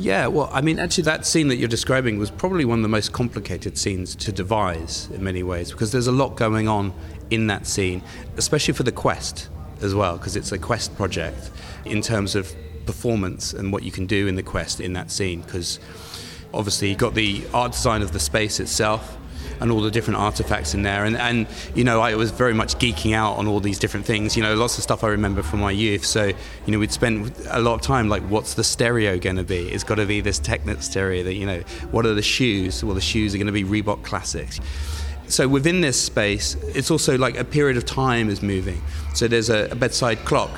[0.00, 2.88] Yeah, well, I mean, actually, that scene that you're describing was probably one of the
[2.88, 6.94] most complicated scenes to devise in many ways because there's a lot going on
[7.28, 8.02] in that scene,
[8.38, 9.50] especially for the quest
[9.82, 11.50] as well, because it's a quest project
[11.84, 12.50] in terms of
[12.86, 15.42] performance and what you can do in the quest in that scene.
[15.42, 15.78] Because
[16.54, 19.18] obviously, you've got the art design of the space itself
[19.60, 21.04] and all the different artifacts in there.
[21.04, 24.36] And, and, you know, I was very much geeking out on all these different things.
[24.36, 26.04] You know, lots of stuff I remember from my youth.
[26.04, 29.44] So, you know, we'd spend a lot of time like, what's the stereo going to
[29.44, 29.68] be?
[29.68, 32.82] It's got to be this Technics stereo that, you know, what are the shoes?
[32.82, 34.60] Well, the shoes are going to be Reebok Classics
[35.30, 38.82] so within this space, it's also like a period of time is moving.
[39.14, 40.50] So there's a, a, bedside clock,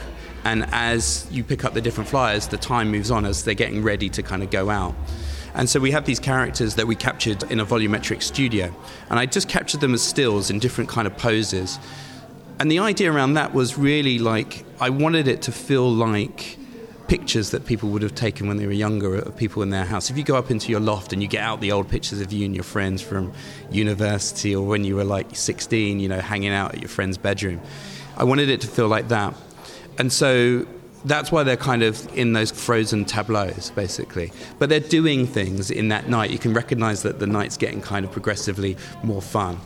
[0.45, 3.83] and as you pick up the different flyers, the time moves on as they're getting
[3.83, 4.95] ready to kind of go out.
[5.55, 8.75] And so we have these characters that we captured in a volumetric studio,
[9.11, 11.79] and I just captured them as stills in different kind of poses.
[12.59, 16.59] And the idea around that was really like I wanted it to feel like
[17.09, 20.09] pictures that people would have taken when they were younger of people in their house.
[20.09, 22.33] If you go up into your loft and you get out the old pictures of
[22.33, 23.33] you and your friends from
[23.71, 27.61] university or when you were like 16, you know, hanging out at your friend's bedroom,
[28.17, 29.35] I wanted it to feel like that.
[29.99, 30.67] And so
[31.05, 34.33] that's why they're kind of in those frozen tableaus, basically.
[34.59, 36.31] But they're doing things in that night.
[36.31, 39.59] You can recognize that the night's getting kind of progressively more fun.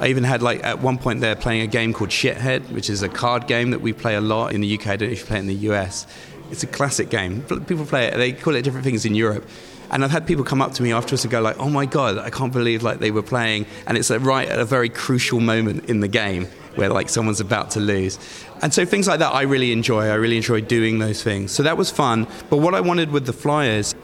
[0.00, 3.02] I even had like at one point they're playing a game called Shithead, which is
[3.02, 4.86] a card game that we play a lot in the UK.
[4.86, 6.06] I don't know if you play it in the US.
[6.50, 7.42] It's a classic game.
[7.42, 8.16] People play it.
[8.16, 9.46] They call it different things in Europe.
[9.90, 12.16] And I've had people come up to me afterwards and go like, "Oh my god,
[12.16, 15.40] I can't believe like they were playing." And it's like right at a very crucial
[15.40, 18.18] moment in the game where like someone's about to lose.
[18.62, 20.08] And so things like that I really enjoy.
[20.08, 21.50] I really enjoy doing those things.
[21.52, 22.26] So that was fun.
[22.50, 23.94] But what I wanted with the flyers,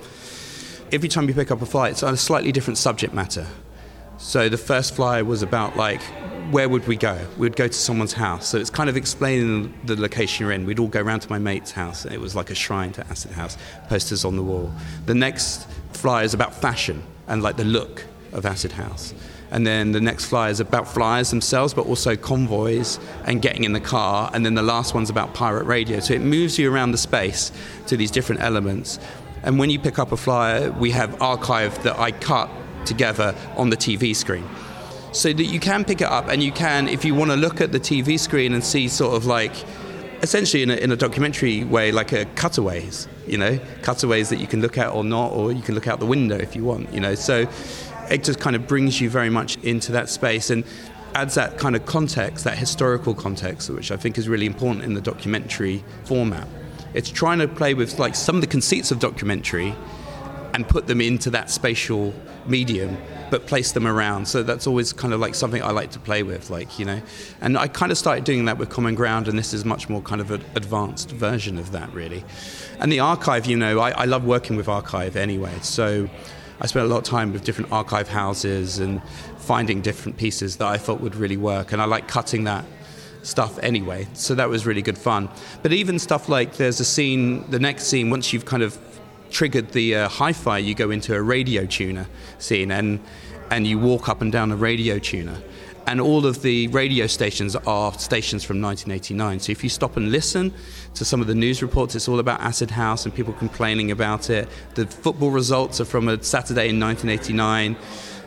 [0.93, 3.47] every time you pick up a flyer, it's on a slightly different subject matter.
[4.19, 6.01] So the first flyer was about like
[6.51, 7.19] where would we go?
[7.37, 8.47] We'd go to someone's house.
[8.47, 10.65] So it's kind of explaining the location you're in.
[10.65, 12.05] We'd all go around to my mate's house.
[12.05, 14.73] It was like a shrine to Acid House, posters on the wall.
[15.07, 19.13] The next flyer is about fashion and like the look of Acid House.
[19.51, 23.73] And then the next flyer is about flyers themselves, but also convoys and getting in
[23.73, 24.31] the car.
[24.35, 26.01] And then the last one's about pirate radio.
[26.01, 27.53] So it moves you around the space
[27.87, 28.99] to these different elements.
[29.43, 32.51] And when you pick up a flyer, we have archive that I cut
[32.85, 34.45] together on the TV screen
[35.13, 37.61] so that you can pick it up and you can, if you want to look
[37.61, 39.53] at the TV screen and see sort of like,
[40.23, 44.47] essentially in a, in a documentary way, like a cutaways, you know, cutaways that you
[44.47, 46.93] can look at or not, or you can look out the window if you want,
[46.93, 47.15] you know.
[47.15, 47.49] So
[48.11, 50.65] it just kind of brings you very much into that space and
[51.15, 54.95] adds that kind of context, that historical context, which I think is really important in
[54.95, 56.47] the documentary format.
[56.95, 59.75] It's trying to play with like some of the conceits of documentary
[60.55, 62.15] and put them into that spatial
[62.47, 62.97] medium
[63.31, 64.27] but place them around.
[64.27, 67.01] So that's always kind of like something I like to play with, like, you know.
[67.41, 70.01] And I kind of started doing that with Common Ground, and this is much more
[70.01, 72.25] kind of an advanced version of that, really.
[72.79, 75.55] And the archive, you know, I, I love working with archive anyway.
[75.63, 76.09] So
[76.61, 79.03] I spent a lot of time with different archive houses and
[79.39, 81.73] finding different pieces that I thought would really work.
[81.73, 82.65] And I like cutting that
[83.23, 84.07] stuff anyway.
[84.15, 85.29] So that was really good fun.
[85.63, 88.79] But even stuff like there's a scene, the next scene, once you've kind of
[89.31, 92.07] triggered the uh, hi-fi, you go into a radio tuner
[92.39, 93.01] scene and
[93.51, 95.41] and you walk up and down a radio tuner.
[95.87, 99.41] And all of the radio stations are stations from 1989.
[99.41, 100.53] So if you stop and listen
[100.95, 104.31] to some of the news reports, it's all about Acid House and people complaining about
[104.31, 104.49] it.
[104.75, 107.77] The football results are from a Saturday in 1989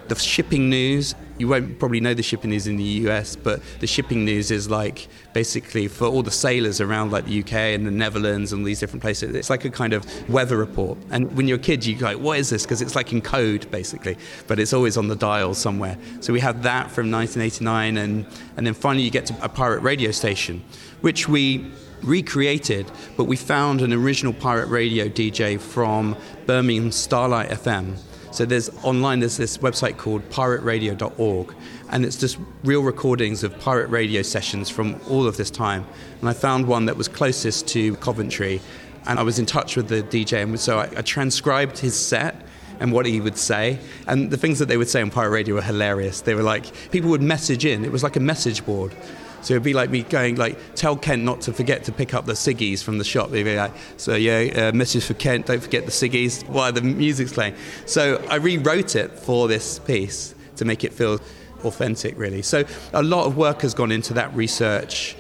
[0.10, 1.16] the shipping news.
[1.38, 4.70] You won't probably know the shipping news in the US, but the shipping news is
[4.70, 8.80] like basically for all the sailors around like the UK and the Netherlands and these
[8.80, 9.34] different places.
[9.36, 10.98] It's like a kind of weather report.
[11.12, 12.64] And when you're a kid, you go, what is this?
[12.64, 14.18] Because it's like in code basically,
[14.48, 15.98] but it's always on the dial somewhere.
[16.20, 18.26] So we have that from 1989, and
[18.58, 20.64] and then finally you get to a pirate radio station,
[21.02, 21.72] which we
[22.04, 27.98] recreated, but we found an original pirate radio DJ from Birmingham Starlight FM
[28.32, 31.56] so there's online, there's this website called pirateradio.org,
[31.90, 35.86] and it's just real recordings of pirate radio sessions from all of this time.
[36.20, 38.62] And I found one that was closest to Coventry,
[39.08, 42.46] and I was in touch with the DJ, and so I, I transcribed his set
[42.80, 43.80] and what he would say.
[44.08, 46.22] And the things that they would say on pirate radio were hilarious.
[46.22, 48.96] They were like, people would message in, it was like a message board.
[49.42, 52.26] So it'd be like me going like, tell Kent not to forget to pick up
[52.26, 53.32] the ciggies from the shop.
[53.32, 56.82] They'd be like, so yeah, uh, message for Kent, don't forget the ciggies while the
[56.82, 57.56] music's playing.
[57.86, 61.20] So I rewrote it for this piece to make it feel
[61.64, 62.42] authentic, really.
[62.42, 65.16] So a lot of work has gone into that research.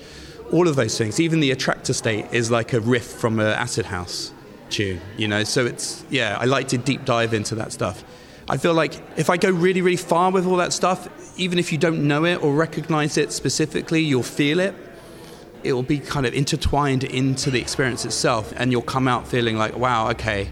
[0.52, 3.86] All of those things, even the attractor state is like a riff from an acid
[3.86, 4.32] house
[4.70, 5.44] tune, you know.
[5.44, 8.04] So it's yeah, I like to deep dive into that stuff.
[8.50, 11.08] I feel like if I go really, really far with all that stuff,
[11.40, 14.74] even if you don't know it or recognize it specifically, you'll feel it.
[15.64, 19.56] It will be kind of intertwined into the experience itself, and you'll come out feeling
[19.58, 20.50] like, wow, okay,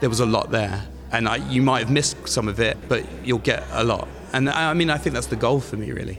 [0.00, 0.86] there was a lot there.
[1.10, 4.06] And I, you might have missed some of it, but you'll get a lot.
[4.32, 6.18] And I mean, I think that's the goal for me, really.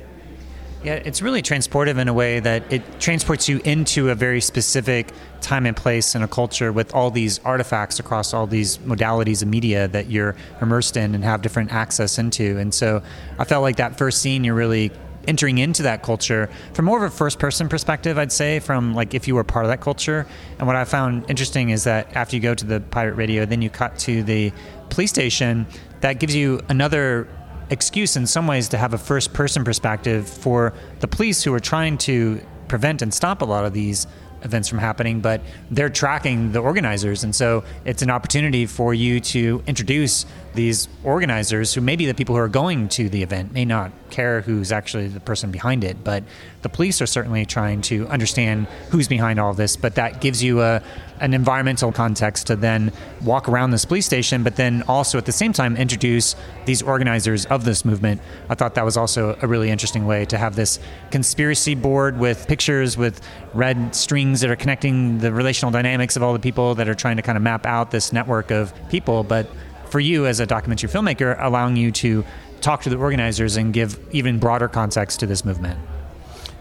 [0.84, 5.14] Yeah, it's really transportive in a way that it transports you into a very specific
[5.40, 9.48] time and place and a culture with all these artifacts across all these modalities of
[9.48, 12.58] media that you're immersed in and have different access into.
[12.58, 13.04] And so
[13.38, 14.92] I felt like that first scene, you're really
[15.28, 19.14] entering into that culture from more of a first person perspective, I'd say, from like
[19.14, 20.26] if you were part of that culture.
[20.58, 23.62] And what I found interesting is that after you go to the pirate radio, then
[23.62, 24.52] you cut to the
[24.90, 25.68] police station,
[26.00, 27.28] that gives you another
[27.72, 31.60] excuse in some ways to have a first person perspective for the police who are
[31.60, 34.06] trying to prevent and stop a lot of these
[34.44, 37.24] events from happening, but they're tracking the organizers.
[37.24, 42.36] And so it's an opportunity for you to introduce these organizers who maybe the people
[42.36, 46.04] who are going to the event may not care who's actually the person behind it,
[46.04, 46.24] but
[46.62, 49.76] the police are certainly trying to understand who's behind all this.
[49.76, 50.84] But that gives you a,
[51.20, 52.92] an environmental context to then
[53.24, 56.36] walk around this police station, but then also at the same time introduce
[56.66, 58.22] these organizers of this movement.
[58.50, 62.48] I thought that was also a really interesting way to have this conspiracy board with
[62.48, 63.22] pictures with
[63.54, 67.16] red strings that are connecting the relational dynamics of all the people that are trying
[67.16, 69.50] to kind of map out this network of people, but
[69.92, 72.26] for you as a documentary filmmaker, allowing you to
[72.62, 75.80] talk to the organizers and give even broader context to this movement.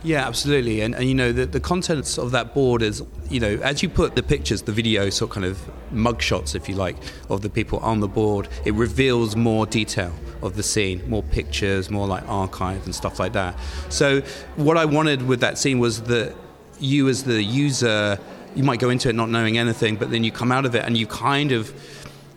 [0.02, 0.80] Yeah, absolutely.
[0.80, 3.88] And, and you know, the, the contents of that board is, you know, as you
[3.88, 5.58] put the pictures, the video, sort of kind of
[5.92, 6.96] mugshots, if you like,
[7.28, 10.12] of the people on the board, it reveals more detail
[10.42, 13.58] of the scene, more pictures, more like archive and stuff like that.
[13.90, 14.22] So,
[14.56, 16.34] what I wanted with that scene was that
[16.78, 18.18] you, as the user,
[18.54, 20.82] you might go into it not knowing anything, but then you come out of it
[20.84, 21.74] and you kind of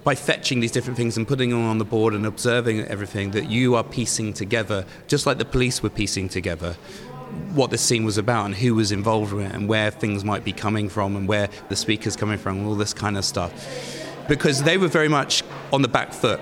[0.04, 3.50] by fetching these different things and putting them on the board and observing everything that
[3.50, 6.76] you are piecing together, just like the police were piecing together
[7.54, 10.44] what this scene was about and who was involved with it and where things might
[10.44, 13.52] be coming from and where the speaker's coming from, and all this kind of stuff.
[14.28, 16.40] Because they were very much on the back foot.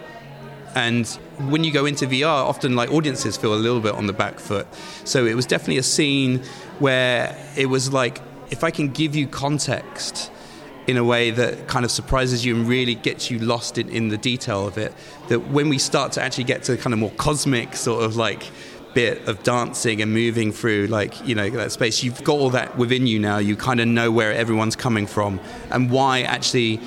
[0.76, 1.08] And
[1.50, 4.39] when you go into VR, often like audiences feel a little bit on the back
[4.39, 4.67] foot.
[5.04, 6.43] So it was definitely a scene
[6.80, 10.32] where it was like, if I can give you context
[10.91, 14.10] in a way that kind of surprises you and really gets you lost in, in
[14.10, 14.93] the detail of it.
[15.30, 18.43] That when we start to actually get to kind of more cosmic sort of like
[18.93, 22.77] bit of dancing and moving through like you know that space you've got all that
[22.77, 23.38] within you now.
[23.38, 25.39] You kind of know where everyone's coming from.
[25.69, 26.82] And why actually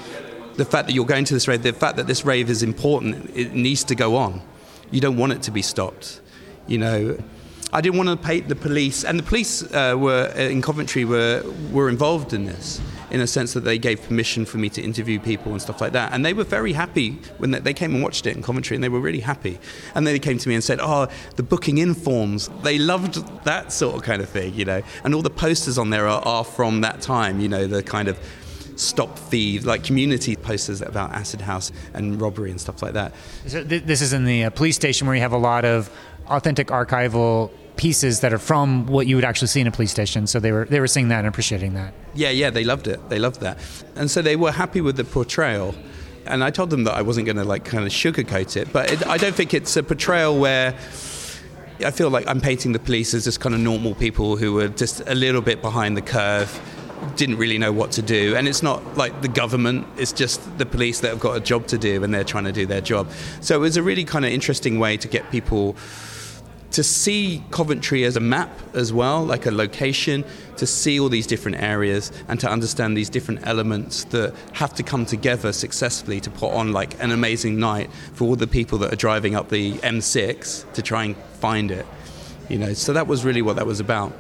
[0.57, 3.31] the fact that you're going to this rave the fact that this rave is important
[3.35, 4.43] it needs to go on.
[4.91, 6.21] You don't want it to be stopped
[6.67, 7.19] you know
[7.75, 11.05] I didn't want to paint the police, and the police uh, were uh, in Coventry
[11.05, 14.81] were were involved in this in a sense that they gave permission for me to
[14.81, 16.13] interview people and stuff like that.
[16.13, 18.89] And they were very happy when they, came and watched it in Coventry, and they
[18.89, 19.59] were really happy.
[19.95, 23.15] And then they came to me and said, "Oh, the booking in forms." They loved
[23.45, 24.81] that sort of kind of thing, you know.
[25.03, 28.07] And all the posters on there are, are from that time, you know, the kind
[28.07, 28.17] of
[28.77, 33.15] stop thieves, like community posters about acid house and robbery and stuff like that.
[33.49, 35.91] So this is in the uh, police station where you have a lot of
[36.29, 40.27] authentic archival pieces that are from what you would actually see in a police station.
[40.27, 41.95] So they were they were seeing that and appreciating that.
[42.15, 43.09] Yeah, yeah, they loved it.
[43.09, 43.59] They loved that,
[43.97, 45.75] and so they were happy with the portrayal.
[46.27, 48.91] And I told them that I wasn't going to like kind of sugarcoat it, but
[48.91, 50.75] it, I don't think it's a portrayal where
[51.85, 54.69] I feel like I'm painting the police as just kind of normal people who were
[54.69, 56.49] just a little bit behind the curve,
[57.17, 58.37] didn't really know what to do.
[58.37, 61.67] And it's not like the government, it's just the police that have got a job
[61.69, 63.11] to do and they're trying to do their job.
[63.41, 65.77] So it was a really kind of interesting way to get people
[66.75, 70.25] to see Coventry as a map as well, like a location,
[70.57, 74.83] to see all these different areas and to understand these different elements that have to
[74.83, 78.93] come together successfully to put on like an amazing night for all the people that
[78.93, 81.87] are driving up the M6 to try and find it.
[82.49, 84.13] You know, so that was really what that was about.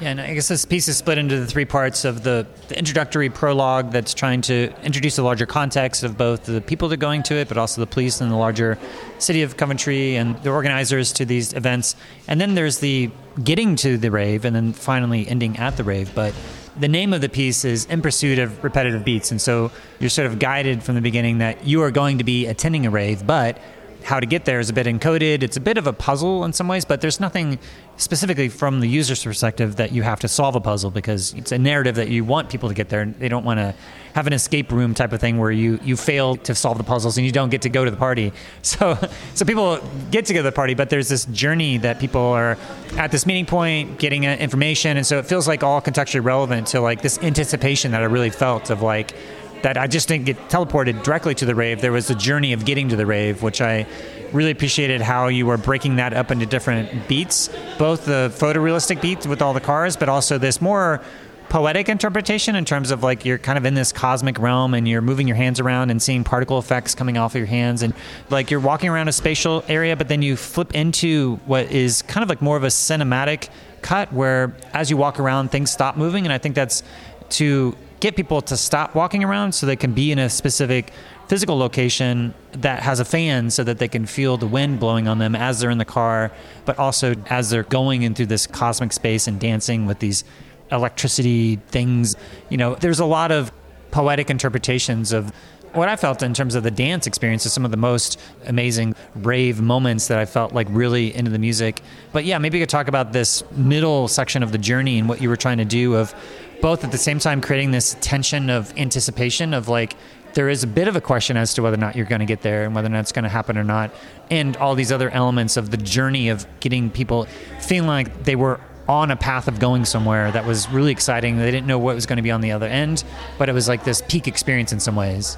[0.00, 2.78] Yeah, and I guess this piece is split into the three parts of the, the,
[2.78, 6.96] introductory prologue that's trying to introduce the larger context of both the people that are
[6.96, 8.78] going to it, but also the police and the larger
[9.18, 11.96] city of Coventry and the organizers to these events.
[12.28, 13.10] And then there's the
[13.44, 16.14] getting to the rave and then finally ending at the rave.
[16.14, 16.34] But
[16.78, 19.30] the name of the piece is In Pursuit of Repetitive Beats.
[19.30, 22.46] And so you're sort of guided from the beginning that you are going to be
[22.46, 23.58] attending a rave, but
[24.04, 25.42] how to get there is a bit encoded.
[25.42, 27.58] It's a bit of a puzzle in some ways, but there's nothing
[27.96, 31.58] specifically from the user's perspective that you have to solve a puzzle because it's a
[31.58, 33.04] narrative that you want people to get there.
[33.04, 33.74] They don't want to
[34.14, 37.18] have an escape room type of thing where you, you fail to solve the puzzles
[37.18, 38.32] and you don't get to go to the party.
[38.62, 38.96] So
[39.34, 39.80] so people
[40.10, 42.56] get to go to the party, but there's this journey that people are
[42.96, 46.68] at this meeting point getting uh, information, and so it feels like all contextually relevant
[46.68, 49.14] to like this anticipation that I really felt of like
[49.62, 51.80] that I just didn't get teleported directly to the rave.
[51.80, 53.86] There was a journey of getting to the rave, which I
[54.32, 59.26] really appreciated how you were breaking that up into different beats, both the photorealistic beats
[59.26, 61.02] with all the cars, but also this more
[61.50, 65.02] poetic interpretation in terms of like you're kind of in this cosmic realm and you're
[65.02, 67.92] moving your hands around and seeing particle effects coming off of your hands and
[68.30, 72.22] like you're walking around a spatial area but then you flip into what is kind
[72.22, 73.48] of like more of a cinematic
[73.82, 76.84] cut where as you walk around things stop moving and I think that's
[77.30, 80.92] to get people to stop walking around so they can be in a specific
[81.28, 85.18] physical location that has a fan so that they can feel the wind blowing on
[85.18, 86.32] them as they're in the car,
[86.64, 90.24] but also as they're going into this cosmic space and dancing with these
[90.72, 92.16] electricity things.
[92.48, 93.52] You know, there's a lot of
[93.90, 95.32] poetic interpretations of
[95.72, 98.94] what I felt in terms of the dance experience is some of the most amazing
[99.14, 101.80] rave moments that I felt like really into the music.
[102.12, 105.20] But yeah, maybe you could talk about this middle section of the journey and what
[105.20, 106.12] you were trying to do of
[106.60, 109.96] both at the same time creating this tension of anticipation of like
[110.34, 112.26] there is a bit of a question as to whether or not you're going to
[112.26, 113.90] get there and whether or not it's going to happen or not.
[114.30, 117.24] And all these other elements of the journey of getting people
[117.60, 121.36] feeling like they were on a path of going somewhere that was really exciting.
[121.36, 123.04] They didn't know what was going to be on the other end
[123.38, 125.36] but it was like this peak experience in some ways.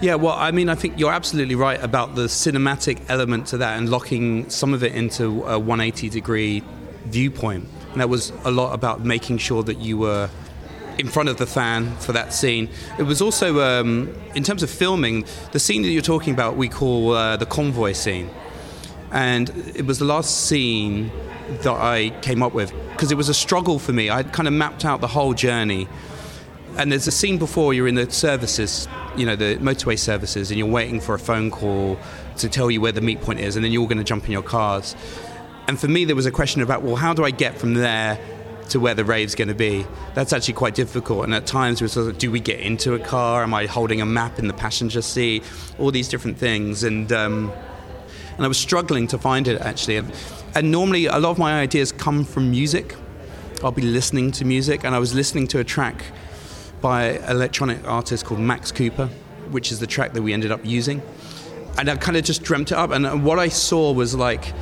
[0.00, 3.78] Yeah, well, I mean, I think you're absolutely right about the cinematic element to that
[3.78, 6.62] and locking some of it into a 180 degree
[7.06, 7.66] viewpoint.
[7.96, 10.28] And that was a lot about making sure that you were
[10.98, 12.68] in front of the fan for that scene.
[12.98, 16.68] It was also, um, in terms of filming, the scene that you're talking about we
[16.68, 18.28] call uh, the convoy scene.
[19.12, 21.10] And it was the last scene
[21.62, 24.10] that I came up with because it was a struggle for me.
[24.10, 25.88] I kind of mapped out the whole journey.
[26.76, 30.58] And there's a scene before you're in the services, you know, the motorway services, and
[30.58, 31.98] you're waiting for a phone call
[32.36, 34.26] to tell you where the meet point is, and then you're all going to jump
[34.26, 34.94] in your cars.
[35.68, 38.18] And for me, there was a question about, well, how do I get from there
[38.68, 39.86] to where the rave's going to be?
[40.14, 41.24] That's actually quite difficult.
[41.24, 43.42] And at times, we sort of, do we get into a car?
[43.42, 45.42] Am I holding a map in the passenger seat?
[45.78, 46.84] All these different things.
[46.84, 47.52] And, um,
[48.36, 49.96] and I was struggling to find it actually.
[49.96, 50.12] And,
[50.54, 52.94] and normally, a lot of my ideas come from music.
[53.62, 56.04] I'll be listening to music, and I was listening to a track
[56.80, 59.06] by electronic artist called Max Cooper,
[59.50, 61.02] which is the track that we ended up using.
[61.78, 64.52] And I kind of just dreamt it up, and what I saw was like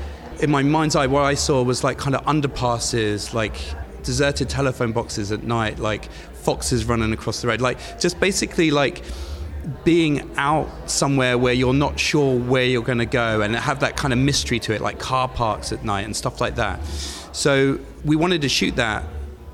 [0.40, 3.56] in my mind's eye, what I saw was like kind of underpasses, like
[4.02, 9.02] deserted telephone boxes at night, like foxes running across the road, like just basically like
[9.82, 13.96] being out somewhere where you're not sure where you're going to go and have that
[13.96, 16.84] kind of mystery to it, like car parks at night and stuff like that.
[17.32, 19.04] So we wanted to shoot that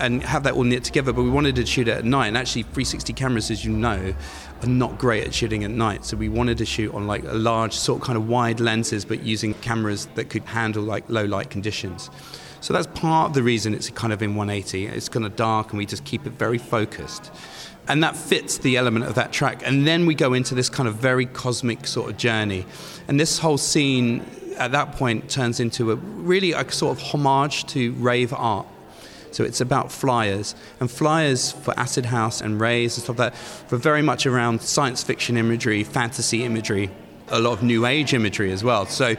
[0.00, 2.28] and have that all knit together, but we wanted to shoot it at night.
[2.28, 4.14] And actually, 360 cameras, as you know,
[4.62, 6.04] are not great at shooting at night.
[6.04, 9.04] So we wanted to shoot on like a large, sort of kind of wide lenses,
[9.04, 12.10] but using cameras that could handle like low light conditions.
[12.60, 14.86] So that's part of the reason it's kind of in 180.
[14.86, 17.30] It's kind of dark, and we just keep it very focused.
[17.88, 19.66] And that fits the element of that track.
[19.66, 22.66] And then we go into this kind of very cosmic sort of journey.
[23.08, 24.24] And this whole scene
[24.56, 28.66] at that point turns into a really a sort of homage to rave art
[29.34, 30.54] so it's about flyers.
[30.80, 34.62] And flyers for Acid House and Rays and stuff like that were very much around
[34.62, 36.90] science fiction imagery, fantasy imagery,
[37.28, 38.86] a lot of new age imagery as well.
[38.86, 39.14] So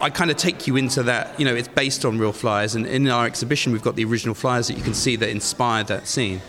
[0.00, 2.74] I kind of take you into that, you know, it's based on real flyers.
[2.74, 5.86] And in our exhibition, we've got the original flyers that you can see that inspired
[5.88, 6.40] that scene.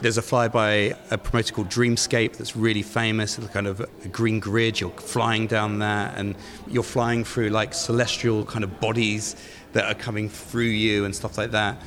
[0.00, 3.36] There's a fly by a promoter called Dreamscape that's really famous.
[3.36, 4.80] It's kind of a green grid.
[4.80, 6.36] You're flying down that, and
[6.68, 9.34] you're flying through like celestial kind of bodies
[9.72, 11.82] that are coming through you and stuff like that.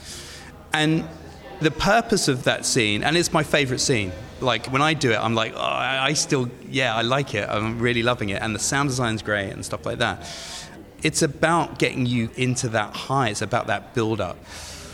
[0.74, 1.08] And
[1.60, 4.12] the purpose of that scene, and it's my favorite scene.
[4.40, 7.48] Like when I do it, I'm like, oh, I still, yeah, I like it.
[7.48, 10.28] I'm really loving it, and the sound design's great and stuff like that.
[11.04, 13.30] It's about getting you into that high.
[13.30, 14.38] It's about that build up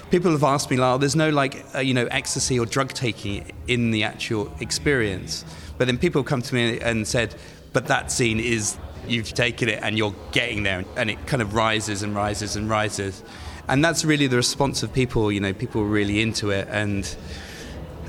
[0.10, 3.52] people have asked me, like, there's no like, uh, you know, ecstasy or drug taking
[3.68, 5.46] in the actual experience.
[5.78, 7.36] But then people come to me and said,
[7.74, 11.54] but that scene is you've taken it and you're getting there, and it kind of
[11.54, 13.24] rises and rises and rises,
[13.68, 15.32] and that's really the response of people.
[15.32, 17.15] You know, people really into it, and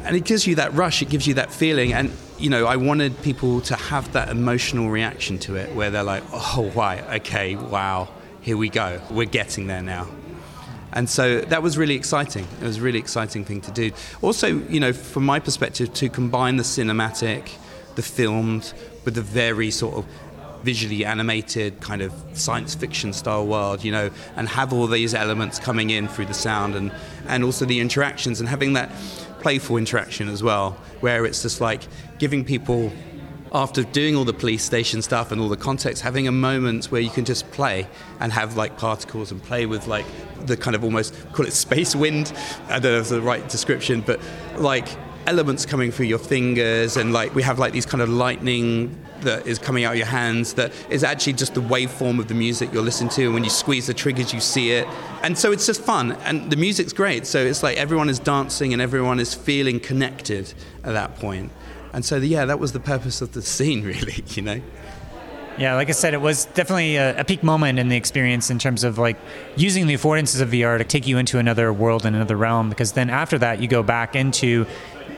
[0.04, 2.76] and it gives you that rush, it gives you that feeling, and you know, I
[2.76, 7.00] wanted people to have that emotional reaction to it, where they're like, oh, why?
[7.16, 8.08] okay, wow,
[8.40, 10.06] here we go, we're getting there now.
[10.92, 12.46] And so that was really exciting.
[12.60, 13.92] It was a really exciting thing to do.
[14.22, 17.50] Also, you know, from my perspective, to combine the cinematic,
[17.94, 18.72] the filmed,
[19.04, 20.06] with the very sort of
[20.62, 25.58] visually animated kind of science fiction style world, you know, and have all these elements
[25.58, 26.92] coming in through the sound and,
[27.26, 28.90] and also the interactions and having that
[29.40, 31.82] playful interaction as well, where it's just like
[32.18, 32.92] giving people
[33.52, 37.00] after doing all the police station stuff and all the context, having a moment where
[37.00, 37.86] you can just play
[38.20, 40.06] and have like particles and play with like
[40.44, 42.32] the kind of almost call it space wind.
[42.68, 44.20] I don't know if it's the right description, but
[44.56, 44.88] like
[45.26, 49.46] elements coming through your fingers and like we have like these kind of lightning that
[49.46, 52.72] is coming out of your hands that is actually just the waveform of the music
[52.72, 54.86] you're listening to and when you squeeze the triggers you see it
[55.22, 58.72] and so it's just fun and the music's great so it's like everyone is dancing
[58.72, 60.52] and everyone is feeling connected
[60.84, 61.50] at that point.
[61.92, 64.60] and so, yeah, that was the purpose of the scene, really, you know?
[65.58, 68.60] Yeah, like I said, it was definitely a, a, peak moment in the experience in
[68.60, 69.16] terms of like
[69.56, 72.68] using the affordances of VR to take you into another world and another realm.
[72.68, 74.66] Because then after that, you go back into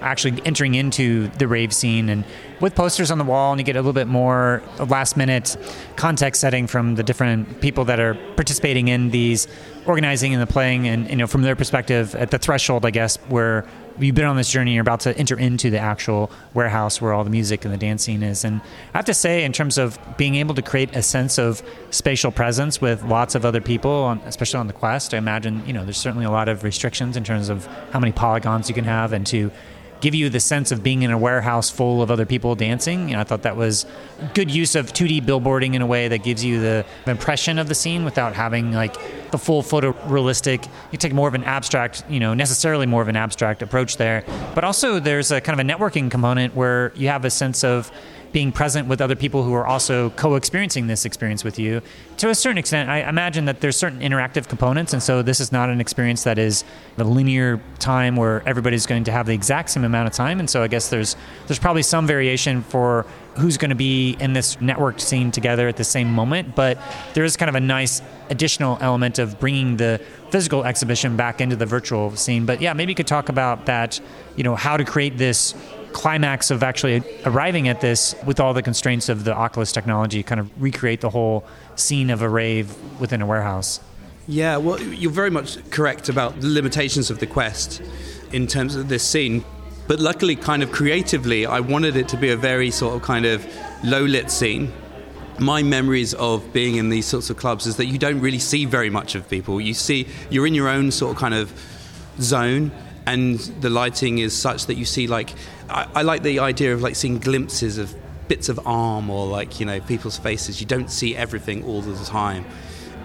[0.00, 2.24] actually entering into the rave scene and
[2.60, 5.56] with posters on the wall, and you get a little bit more last minute
[5.96, 9.48] context setting from the different people that are participating in these
[9.86, 13.16] organizing and the playing, and you know from their perspective at the threshold, I guess,
[13.28, 13.66] where
[13.98, 17.24] you've been on this journey, you're about to enter into the actual warehouse where all
[17.24, 18.44] the music and the dance scene is.
[18.44, 18.60] And
[18.94, 22.30] I have to say, in terms of being able to create a sense of spatial
[22.30, 25.84] presence with lots of other people, on, especially on the Quest, I imagine you know
[25.84, 29.14] there's certainly a lot of restrictions in terms of how many polygons you can have,
[29.14, 29.50] and to
[30.00, 33.08] give you the sense of being in a warehouse full of other people dancing.
[33.08, 33.86] You know, I thought that was
[34.34, 37.74] good use of 2D billboarding in a way that gives you the impression of the
[37.74, 38.96] scene without having like
[39.30, 40.68] the full photorealistic.
[40.90, 44.24] You take more of an abstract, you know, necessarily more of an abstract approach there.
[44.54, 47.90] But also there's a kind of a networking component where you have a sense of
[48.32, 51.82] being present with other people who are also co-experiencing this experience with you
[52.16, 55.52] to a certain extent i imagine that there's certain interactive components and so this is
[55.52, 56.64] not an experience that is
[56.98, 60.48] a linear time where everybody's going to have the exact same amount of time and
[60.48, 61.16] so i guess there's
[61.46, 63.04] there's probably some variation for
[63.36, 66.78] who's going to be in this networked scene together at the same moment but
[67.14, 70.00] there is kind of a nice additional element of bringing the
[70.30, 72.46] physical exhibition back into the virtual scene.
[72.46, 74.00] But yeah maybe you could talk about that
[74.36, 75.54] you know how to create this
[75.92, 80.40] climax of actually arriving at this with all the constraints of the Oculus technology, kind
[80.40, 81.44] of recreate the whole
[81.76, 83.80] scene of a rave within a warehouse.
[84.26, 87.82] Yeah, well, you're very much correct about the limitations of the Quest
[88.32, 89.44] in terms of this scene.
[89.88, 93.26] But luckily, kind of creatively, I wanted it to be a very sort of kind
[93.26, 93.44] of
[93.82, 94.72] low lit scene.
[95.40, 98.66] My memories of being in these sorts of clubs is that you don't really see
[98.66, 99.60] very much of people.
[99.60, 101.52] You see, you're in your own sort of kind of
[102.20, 102.70] zone
[103.06, 105.34] and the lighting is such that you see like
[105.68, 107.94] I, I, like the idea of like seeing glimpses of
[108.28, 110.60] bits of arm or like you know people's faces.
[110.60, 112.44] You don't see everything all the time.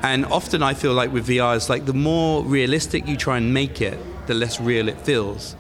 [0.04, 3.54] And often i feel like with vr it's like the more realistic you try and
[3.54, 5.56] make it the less real it feels.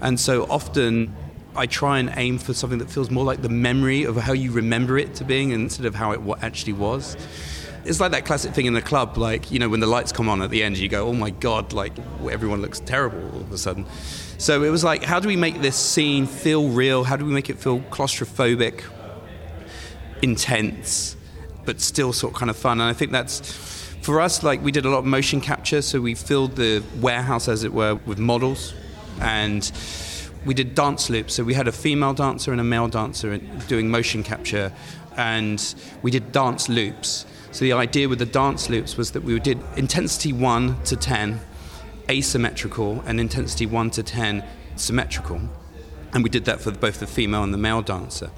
[0.00, 1.14] And so often
[1.56, 4.52] I try and aim for something that feels more like the memory of how you
[4.52, 7.16] remember it to being instead of how it actually was
[7.84, 10.28] it's like that classic thing in the club, like you know when the lights come
[10.28, 11.92] on at the end, you go, "Oh my god!" Like
[12.30, 13.86] everyone looks terrible all of a sudden.
[14.38, 17.02] So it was like, how do we make this scene feel real?
[17.02, 18.84] How do we make it feel claustrophobic,
[20.22, 21.16] intense,
[21.64, 22.80] but still sort of kind of fun?
[22.80, 23.52] And I think that's
[24.00, 24.44] for us.
[24.44, 27.72] Like we did a lot of motion capture, so we filled the warehouse, as it
[27.72, 28.74] were, with models,
[29.20, 29.72] and
[30.46, 31.34] we did dance loops.
[31.34, 34.72] So we had a female dancer and a male dancer doing motion capture,
[35.16, 37.26] and we did dance loops.
[37.50, 41.40] So the idea with the dance loops was that we did intensity 1 to 10
[42.10, 44.44] asymmetrical and intensity 1 to 10
[44.76, 45.40] symmetrical.
[46.12, 48.30] And we did that for both the female and the male dancer.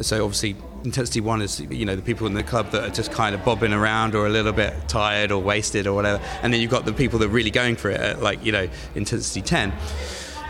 [0.00, 3.10] So obviously intensity 1 is you know the people in the club that are just
[3.10, 6.22] kind of bobbing around or a little bit tired or wasted or whatever.
[6.42, 8.52] And then you've got the people that are really going for it at like you
[8.52, 9.72] know intensity 10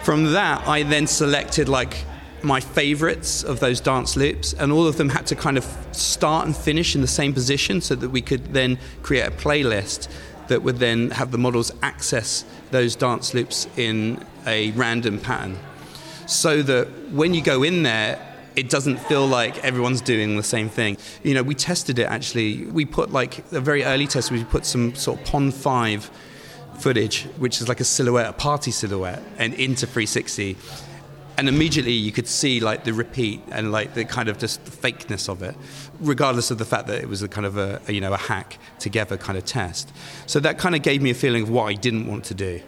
[0.02, 2.04] From that, I then selected like
[2.42, 6.46] my favorites of those dance loops, and all of them had to kind of start
[6.46, 10.08] and finish in the same position so that we could then create a playlist
[10.48, 15.58] that would then have the models access those dance loops in a random pattern.
[16.26, 18.20] So that when you go in there,
[18.54, 20.96] it doesn't feel like everyone's doing the same thing.
[21.22, 22.64] You know, we tested it actually.
[22.64, 26.10] We put like a very early test, we put some sort of Pond 5
[26.78, 30.56] footage, which is like a silhouette, a party silhouette, and into 360
[31.38, 34.70] and immediately you could see like the repeat and like the kind of just the
[34.70, 35.54] fakeness of it
[36.00, 38.18] regardless of the fact that it was a kind of a, a, you know a
[38.18, 39.92] hack together kind of test
[40.26, 42.60] so that kind of gave me a feeling of what i didn't want to do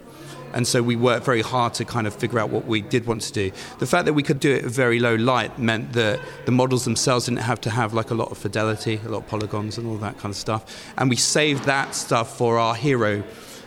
[0.53, 3.21] and so we worked very hard to kind of figure out what we did want
[3.21, 3.51] to do.
[3.77, 6.85] The fact that we could do it at very low light meant that the models
[6.85, 9.87] themselves didn't have to have like a lot of fidelity, a lot of polygons, and
[9.87, 10.91] all that kind of stuff.
[10.97, 13.23] And we saved that stuff for our hero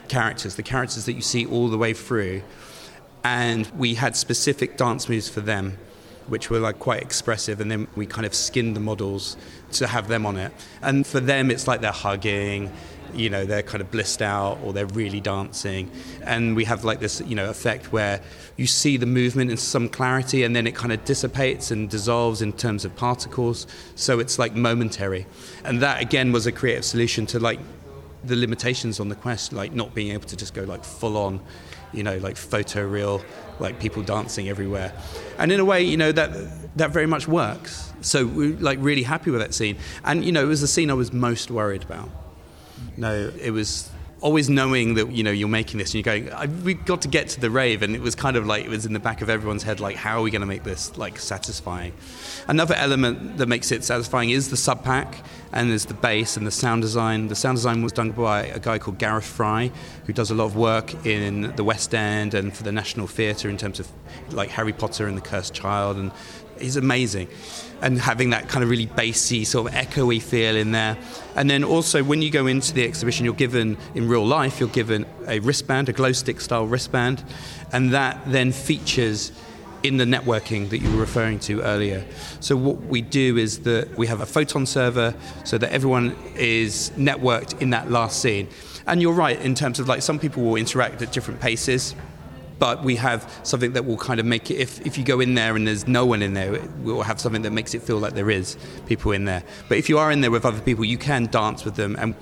[0.08, 2.42] characters, the characters that you see all the way through
[3.24, 5.78] and we had specific dance moves for them
[6.28, 9.36] which were like quite expressive and then we kind of skinned the models
[9.72, 10.52] to have them on it.
[10.80, 12.70] And for them it's like they're hugging
[13.14, 15.90] you know they're kind of blissed out or they're really dancing.
[16.22, 18.20] And we have like this you know effect where
[18.56, 22.40] you see the movement in some clarity and then it kind of dissipates and dissolves
[22.40, 23.66] in terms of particles.
[23.94, 25.26] So it's like momentary.
[25.64, 27.60] And that again was a creative solution to like
[28.24, 31.40] the limitations on the quest like not being able to just go like full on
[31.92, 33.22] you know, like photo real,
[33.58, 34.92] like people dancing everywhere.
[35.38, 36.30] And in a way, you know, that
[36.76, 37.92] that very much works.
[38.00, 39.76] So we're like really happy with that scene.
[40.04, 42.08] And you know, it was the scene I was most worried about.
[42.96, 43.90] No, it was
[44.22, 47.28] always knowing that you know you're making this and you're going we got to get
[47.28, 49.28] to the rave and it was kind of like it was in the back of
[49.28, 51.92] everyone's head like how are we going to make this like satisfying?
[52.48, 55.16] Another element that makes it satisfying is the SubPac
[55.52, 57.28] and there's the bass and the sound design.
[57.28, 59.70] The sound design was done by a guy called Gareth Fry
[60.06, 63.48] who does a lot of work in the West End and for the National Theatre
[63.48, 63.88] in terms of
[64.30, 66.12] like Harry Potter and the Cursed Child and
[66.60, 67.28] he's amazing
[67.82, 70.96] and having that kind of really bassy, sort of echoey feel in there.
[71.34, 74.68] And then also, when you go into the exhibition, you're given, in real life, you're
[74.68, 77.22] given a wristband, a glow stick style wristband,
[77.72, 79.32] and that then features
[79.82, 82.04] in the networking that you were referring to earlier.
[82.38, 85.12] So what we do is that we have a photon server
[85.44, 88.48] so that everyone is networked in that last scene.
[88.86, 91.96] And you're right in terms of like some people will interact at different paces
[92.62, 95.34] but we have something that will kind of make it if, if you go in
[95.34, 98.14] there and there's no one in there we'll have something that makes it feel like
[98.14, 98.56] there is
[98.86, 99.42] people in there.
[99.68, 101.96] But if you are in there with other people you can dance with them.
[101.98, 102.14] And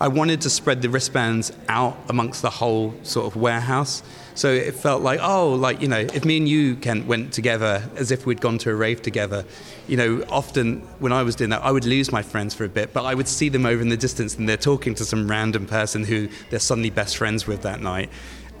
[0.00, 4.02] I wanted to spread the wristbands out amongst the whole sort of warehouse.
[4.34, 7.86] So it felt like oh like you know if me and you Kent went together
[7.94, 9.44] as if we'd gone to a rave together
[9.86, 12.68] you know often when I was doing that I would lose my friends for a
[12.68, 15.30] bit but I would see them over in the distance and they're talking to some
[15.30, 18.10] random person who they're suddenly best friends with that night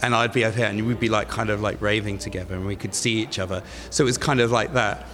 [0.04, 2.66] and I'd be over here, and we'd be like kind of like raving together, and
[2.66, 3.62] we could see each other.
[3.88, 5.06] So it was kind of like that.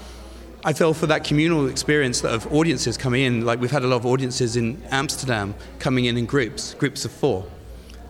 [0.64, 3.44] I feel for that communal experience of audiences coming in.
[3.46, 7.12] Like we've had a lot of audiences in Amsterdam coming in in groups, groups of
[7.12, 7.46] four,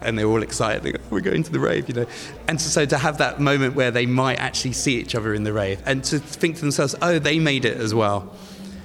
[0.01, 0.83] and they're all excited.
[0.83, 2.07] They go, oh, We're going to the rave, you know.
[2.49, 5.45] And so, so to have that moment where they might actually see each other in
[5.45, 8.35] the rave, and to think to themselves, "Oh, they made it as well."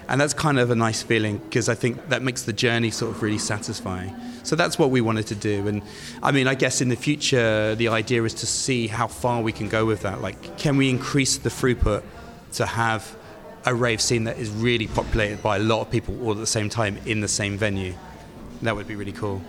[0.09, 3.15] And that's kind of a nice feeling because I think that makes the journey sort
[3.15, 4.13] of really satisfying.
[4.45, 5.67] So that's what we wanted to do.
[5.67, 5.81] And
[6.21, 9.51] I mean, I guess in the future, the idea is to see how far we
[9.51, 10.21] can go with that.
[10.21, 12.03] Like, can we increase the throughput
[12.53, 13.15] to have
[13.65, 16.45] a rave scene that is really populated by a lot of people all at the
[16.45, 17.95] same time in the same venue?
[18.61, 19.41] That would be really cool.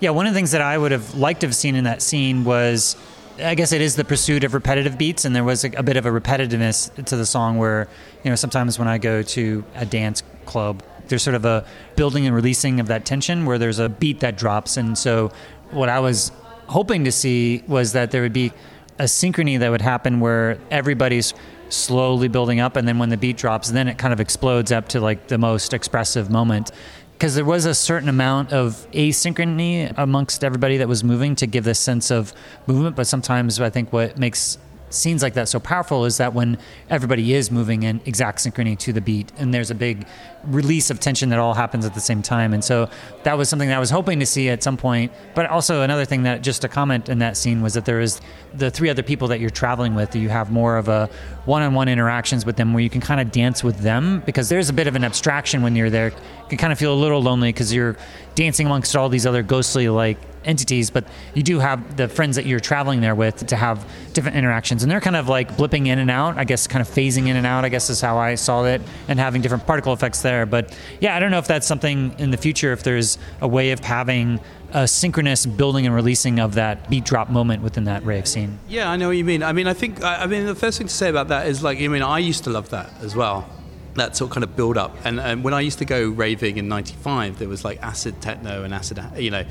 [0.00, 2.02] Yeah, one of the things that I would have liked to have seen in that
[2.02, 2.96] scene was
[3.38, 5.96] I guess it is the pursuit of repetitive beats, and there was a, a, bit
[5.96, 7.86] of a repetitiveness to the song where,
[8.24, 11.64] you know, sometimes when I go to a dance club, there's sort of a
[11.96, 14.76] building and releasing of that tension where there's a beat that drops.
[14.76, 15.32] And so,
[15.70, 16.32] what I was
[16.68, 18.52] hoping to see was that there would be
[18.98, 21.34] a synchrony that would happen where everybody's
[21.68, 24.88] slowly building up, and then when the beat drops, then it kind of explodes up
[24.88, 26.70] to like the most expressive moment
[27.16, 31.64] because there was a certain amount of asynchrony amongst everybody that was moving to give
[31.64, 32.34] this sense of
[32.66, 32.94] movement.
[32.94, 34.58] But sometimes I think what makes
[34.90, 36.58] scenes like that so powerful is that when
[36.90, 40.06] everybody is moving in exact synchrony to the beat and there's a big
[40.44, 42.54] release of tension that all happens at the same time.
[42.54, 42.88] And so
[43.24, 45.12] that was something that i was hoping to see at some point.
[45.34, 48.20] But also another thing that just a comment in that scene was that there is
[48.54, 51.10] the three other people that you're traveling with you have more of a
[51.44, 54.72] one-on-one interactions with them where you can kind of dance with them because there's a
[54.72, 56.08] bit of an abstraction when you're there.
[56.08, 57.96] You can kind of feel a little lonely because you're
[58.34, 62.46] dancing amongst all these other ghostly like entities, but you do have the friends that
[62.46, 64.82] you're traveling there with to have different interactions.
[64.82, 67.36] And they're kind of like blipping in and out, I guess, kind of phasing in
[67.36, 70.46] and out, I guess is how I saw it, and having different particle effects there.
[70.46, 73.72] But yeah, I don't know if that's something in the future, if there's a way
[73.72, 74.40] of having
[74.72, 78.58] a synchronous building and releasing of that beat drop moment within that rave scene.
[78.68, 79.42] Yeah, I know what you mean.
[79.42, 81.80] I mean, I think, I mean, the first thing to say about that is like,
[81.80, 83.48] I mean, I used to love that as well.
[83.94, 84.94] That sort of kind of build up.
[85.04, 88.64] And, and when I used to go raving in 95, there was like acid techno
[88.64, 89.44] and acid, you know,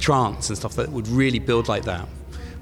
[0.00, 2.08] trance and stuff that would really build like that.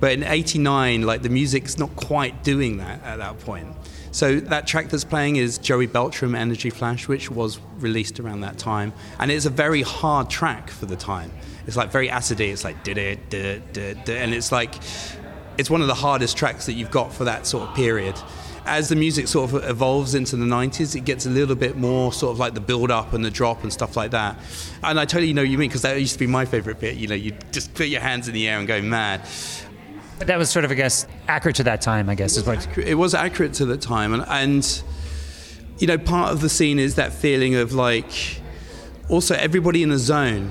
[0.01, 3.69] But in 89, like the music's not quite doing that at that point.
[4.11, 8.59] So that track that's playing is Joey Beltram Energy Flash, which was released around that
[8.59, 8.93] time.
[9.19, 11.31] And it's a very hard track for the time.
[11.67, 12.51] It's like very acidy.
[12.53, 14.75] It's like did it, did it, and it's like
[15.59, 18.15] it's one of the hardest tracks that you've got for that sort of period.
[18.69, 22.13] As the music sort of evolves into the 90s, it gets a little bit more
[22.13, 24.39] sort of like the build up and the drop and stuff like that.
[24.83, 26.97] And I totally know what you mean because that used to be my favorite bit.
[26.97, 29.23] You know, you just put your hands in the air and go mad.
[30.19, 32.37] But that was sort of, I guess, accurate to that time, I guess.
[32.37, 34.83] Is what It was accurate to the time, and, and
[35.79, 38.41] you know, part of the scene is that feeling of like
[39.09, 40.51] also everybody in a zone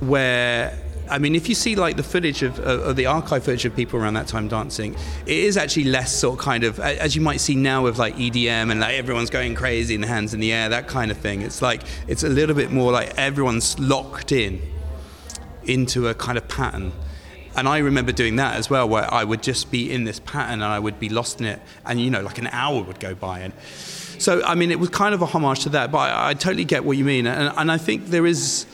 [0.00, 0.76] where
[1.12, 3.76] I mean, if you see like the footage of, of, of the archive footage of
[3.76, 4.94] people around that time dancing,
[5.26, 8.16] it is actually less sort of kind of as you might see now with like
[8.16, 11.42] EDM and like everyone's going crazy and hands in the air, that kind of thing.
[11.42, 14.62] It's like it's a little bit more like everyone's locked in
[15.64, 16.92] into a kind of pattern.
[17.54, 20.62] And I remember doing that as well, where I would just be in this pattern
[20.62, 23.14] and I would be lost in it, and you know, like an hour would go
[23.14, 23.52] by, and
[24.18, 25.92] so I mean, it was kind of a homage to that.
[25.92, 28.64] But I, I totally get what you mean, and, and I think there is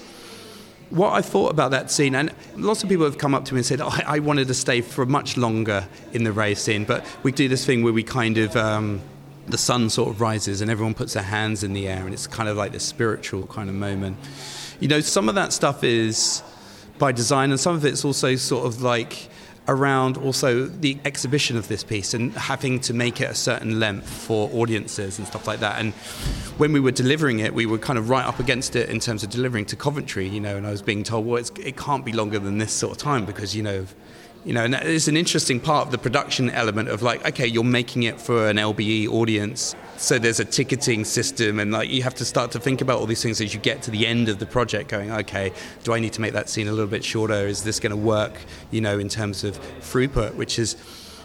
[0.91, 3.59] what I thought about that scene, and lots of people have come up to me
[3.59, 7.05] and said, oh, I wanted to stay for much longer in the race scene, but
[7.23, 9.01] we do this thing where we kind of, um,
[9.47, 12.27] the sun sort of rises and everyone puts their hands in the air, and it's
[12.27, 14.17] kind of like this spiritual kind of moment.
[14.81, 16.43] You know, some of that stuff is
[16.99, 19.29] by design, and some of it's also sort of like
[19.69, 24.09] around also the exhibition of this piece and having to make it a certain length
[24.09, 25.79] for audiences and stuff like that.
[25.79, 25.93] And
[26.57, 29.23] when we were delivering it, we were kind of right up against it in terms
[29.23, 32.13] of delivering to Coventry, you know, and I was being told, well, it can't be
[32.13, 33.87] longer than this sort of time because, you know,
[34.45, 37.65] you know, and it's an interesting part of the production element of like, okay, you're
[37.65, 42.15] making it for an LBE audience, so there's a ticketing system, and like you have
[42.15, 44.39] to start to think about all these things as you get to the end of
[44.39, 44.89] the project.
[44.91, 45.53] Going, okay,
[45.85, 47.47] do I need to make that scene a little bit shorter?
[47.47, 48.35] Is this going to work?
[48.71, 50.77] You know, in terms of throughput, which is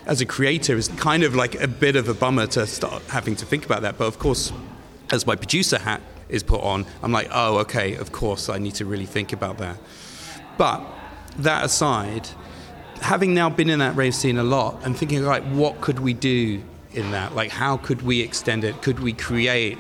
[0.06, 3.36] as a creator is kind of like a bit of a bummer to start having
[3.38, 3.98] to think about that.
[3.98, 4.52] But of course,
[5.12, 8.76] as my producer hat is put on, I'm like, oh, okay, of course, I need
[8.76, 9.78] to really think about that.
[10.58, 10.84] But
[11.38, 12.28] that aside,
[13.04, 16.14] having now been in that rave scene a lot and thinking, like, what could we
[16.14, 17.36] do in that?
[17.36, 18.82] Like, how could we extend it?
[18.82, 19.78] Could we create,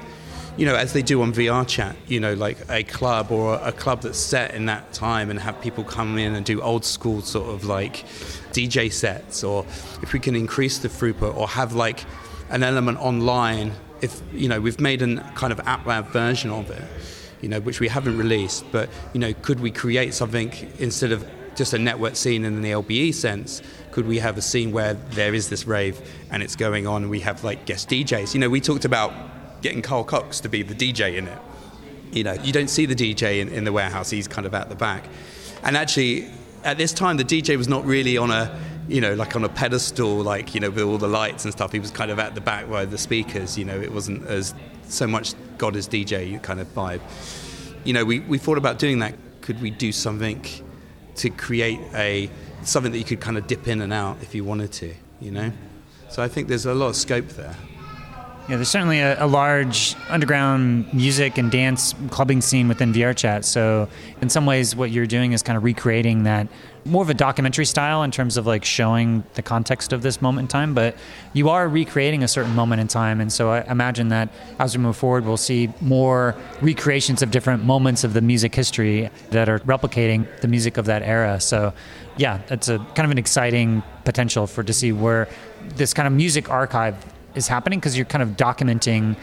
[0.57, 4.01] you know, as they do on VRChat, you know, like a club or a club
[4.01, 7.49] that's set in that time and have people come in and do old school sort
[7.49, 8.05] of like
[8.51, 9.41] DJ sets?
[9.41, 9.65] Or
[10.01, 12.03] if we can increase the throughput or have like
[12.49, 13.71] an element online,
[14.01, 16.83] if, you know, we've made a kind of app lab version of it.
[17.39, 21.27] You know, which we haven't released, but you know, could we create something instead of
[21.55, 25.33] just a network scene in the LBE sense, could we have a scene where there
[25.33, 26.01] is this rave
[26.31, 28.33] and it's going on and we have like guest DJs?
[28.33, 29.13] You know, we talked about
[29.61, 31.39] getting Carl Cox to be the DJ in it.
[32.11, 34.69] You know, you don't see the DJ in, in the warehouse, he's kind of at
[34.69, 35.05] the back.
[35.63, 36.29] And actually,
[36.63, 39.49] at this time, the DJ was not really on a, you know, like on a
[39.49, 41.71] pedestal, like, you know, with all the lights and stuff.
[41.71, 44.53] He was kind of at the back by the speakers, you know, it wasn't as
[44.87, 47.01] so much God is DJ kind of vibe.
[47.83, 49.15] You know, we, we thought about doing that.
[49.41, 50.45] Could we do something
[51.15, 52.29] to create a
[52.63, 55.31] something that you could kind of dip in and out if you wanted to, you
[55.31, 55.51] know?
[56.09, 57.55] So I think there's a lot of scope there.
[58.49, 63.45] Yeah, there's certainly a, a, large underground music and dance clubbing scene within VRChat.
[63.45, 63.87] So,
[64.21, 66.49] in some ways, what you're doing is kind of recreating that
[66.85, 70.45] more of a documentary style in terms of like showing the context of this moment
[70.45, 70.73] in time.
[70.73, 70.95] But
[71.33, 73.21] you are recreating a certain moment in time.
[73.21, 74.29] And so, I imagine that
[74.59, 79.09] as we move forward, we'll see more recreations of different moments of the music history
[79.31, 81.39] that are replicating the music of that era.
[81.39, 81.73] So,
[82.17, 85.27] yeah, that's a kind of an exciting potential for to see where
[85.75, 86.95] this kind of music archive
[87.35, 89.15] is happening because you're kind of documenting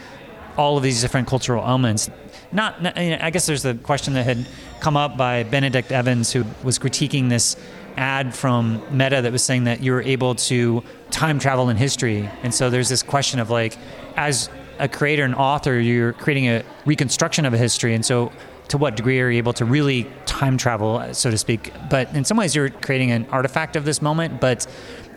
[0.57, 2.09] all of these different cultural elements.
[2.53, 4.45] Not, I guess there's the question that had
[4.81, 7.55] come up by Benedict Evans, who was critiquing this
[7.97, 12.29] ad from Meta that was saying that you were able to time travel in history.
[12.43, 13.77] And so there's this question of like,
[14.17, 14.49] as
[14.79, 17.93] a creator and author, you're creating a reconstruction of a history.
[17.93, 18.31] And so
[18.69, 21.71] to what degree are you able to really time travel, so to speak?
[21.89, 24.41] But in some ways, you're creating an artifact of this moment.
[24.41, 24.65] But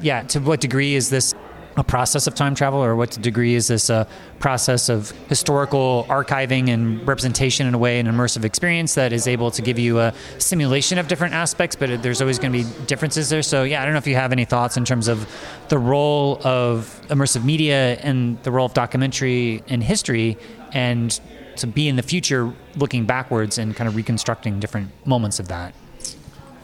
[0.01, 1.35] yeah, to what degree is this
[1.77, 4.07] a process of time travel, or what degree is this a
[4.39, 9.51] process of historical archiving and representation in a way, an immersive experience that is able
[9.51, 13.29] to give you a simulation of different aspects, but there's always going to be differences
[13.29, 13.43] there.
[13.43, 15.29] So, yeah, I don't know if you have any thoughts in terms of
[15.69, 20.39] the role of immersive media and the role of documentary in history
[20.73, 21.19] and
[21.57, 25.75] to be in the future looking backwards and kind of reconstructing different moments of that.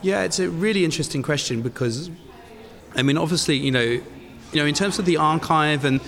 [0.03, 2.11] Yeah, it's a really interesting question because,
[2.95, 4.01] I mean, obviously, you know,
[4.53, 6.01] you know, in terms of the archive, and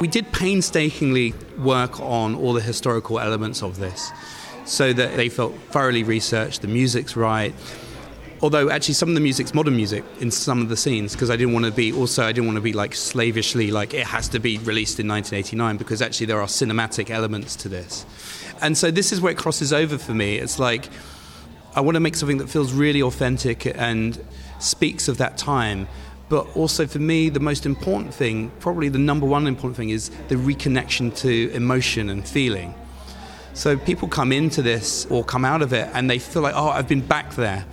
[0.00, 4.12] we did painstakingly work on all the historical elements of this
[4.66, 7.54] so that they felt thoroughly researched, the music's right.
[8.42, 11.36] Although actually some of the music's modern music in some of the scenes because I
[11.36, 14.28] didn't want to be also I didn't want to be like slavishly like it has
[14.30, 18.04] to be released in 1989 because actually there are cinematic elements to this.
[18.60, 20.36] And so this is where it crosses over for me.
[20.36, 20.90] It's like
[21.74, 24.22] I want to make something that feels really authentic and
[24.58, 25.88] speaks of that time
[26.28, 30.10] but also for me, the most important thing, probably the number one important thing, is
[30.28, 32.74] the reconnection to emotion and feeling.
[33.54, 36.68] So people come into this or come out of it and they feel like, oh,
[36.68, 37.64] I've been back there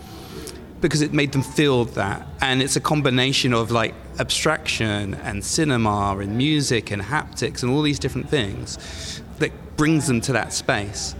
[0.81, 2.27] because it made them feel that.
[2.41, 7.81] And it's a combination of like abstraction and cinema and music and haptics and all
[7.81, 11.15] these different things that brings them to that space.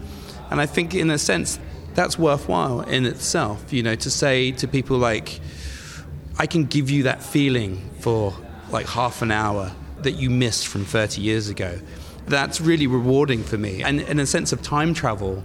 [0.50, 1.58] And I think, in a sense,
[1.94, 5.40] that's worthwhile in itself, you know, to say to people like,
[6.38, 8.34] I can give you that feeling for
[8.70, 11.78] like half an hour that you missed from 30 years ago.
[12.26, 13.82] That's really rewarding for me.
[13.82, 15.44] And in a sense of time travel,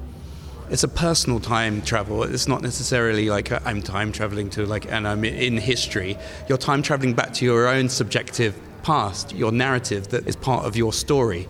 [0.70, 2.24] it's a personal time travel.
[2.24, 6.18] It's not necessarily like uh, I'm time traveling to like, and I'm in history.
[6.48, 10.76] You're time traveling back to your own subjective past, your narrative that is part of
[10.76, 11.48] your story.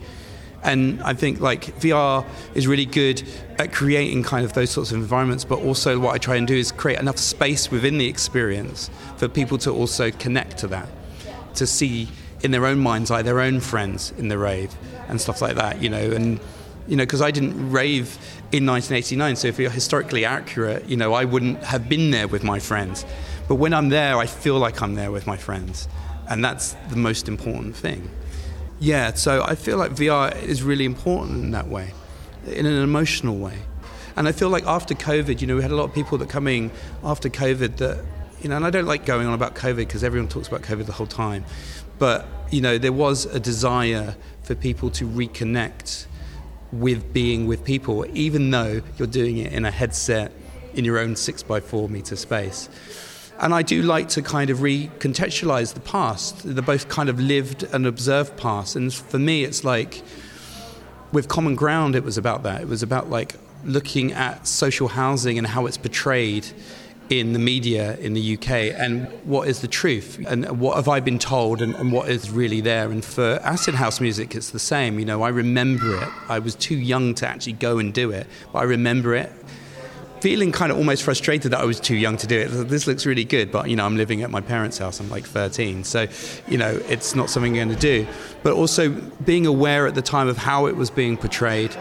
[0.63, 3.23] And I think like VR is really good
[3.57, 6.55] at creating kind of those sorts of environments, but also what I try and do
[6.55, 10.89] is create enough space within the experience for people to also connect to that,
[11.55, 12.09] to see
[12.41, 14.73] in their own mind's eye their own friends in the rave
[15.07, 16.39] and stuff like that, you know, and
[16.87, 18.17] you know, because I didn't rave
[18.51, 22.43] in 1989, so if you're historically accurate, you know, I wouldn't have been there with
[22.43, 23.05] my friends.
[23.47, 25.87] But when I'm there, I feel like I'm there with my friends,
[26.27, 28.09] and that's the most important thing.
[28.79, 31.93] Yeah, so I feel like VR is really important in that way,
[32.47, 33.57] in an emotional way.
[34.15, 36.29] And I feel like after COVID, you know, we had a lot of people that
[36.29, 36.71] coming
[37.03, 38.03] after COVID that,
[38.41, 40.85] you know, and I don't like going on about COVID because everyone talks about COVID
[40.85, 41.43] the whole time.
[41.97, 46.05] But, you know, there was a desire for people to reconnect
[46.71, 50.31] with being with people, even though you're doing it in a headset
[50.73, 52.69] in your own six by four meter space.
[53.39, 57.63] And I do like to kind of recontextualize the past, the both kind of lived
[57.63, 58.75] and observed past.
[58.75, 60.01] And for me, it's like
[61.13, 62.61] with Common Ground, it was about that.
[62.61, 66.47] It was about like looking at social housing and how it's portrayed
[67.09, 70.99] in the media in the UK and what is the truth and what have I
[70.99, 72.91] been told and, and, what is really there.
[72.91, 74.99] And for acid house music, it's the same.
[74.99, 76.07] You know, I remember it.
[76.27, 79.31] I was too young to actually go and do it, but I remember it
[80.21, 82.47] feeling kind of almost frustrated that I was too young to do it.
[82.67, 84.99] This looks really good, but you know, I'm living at my parents' house.
[84.99, 86.07] I'm like 13, so
[86.47, 88.07] you know, it's not something I'm going to do.
[88.43, 88.89] But also
[89.23, 91.75] being aware at the time of how it was being portrayed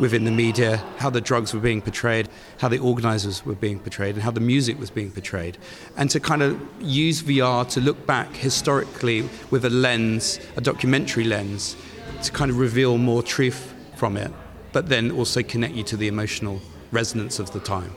[0.00, 2.28] within the media, how the drugs were being portrayed,
[2.58, 5.56] how the organizers were being portrayed, and how the music was being portrayed.
[5.96, 11.24] And to kind of use VR to look back historically with a lens, a documentary
[11.24, 11.76] lens,
[12.22, 14.32] to kind of reveal more truth from it,
[14.72, 16.60] but then also connect you to the emotional
[16.94, 17.92] resonance of the time.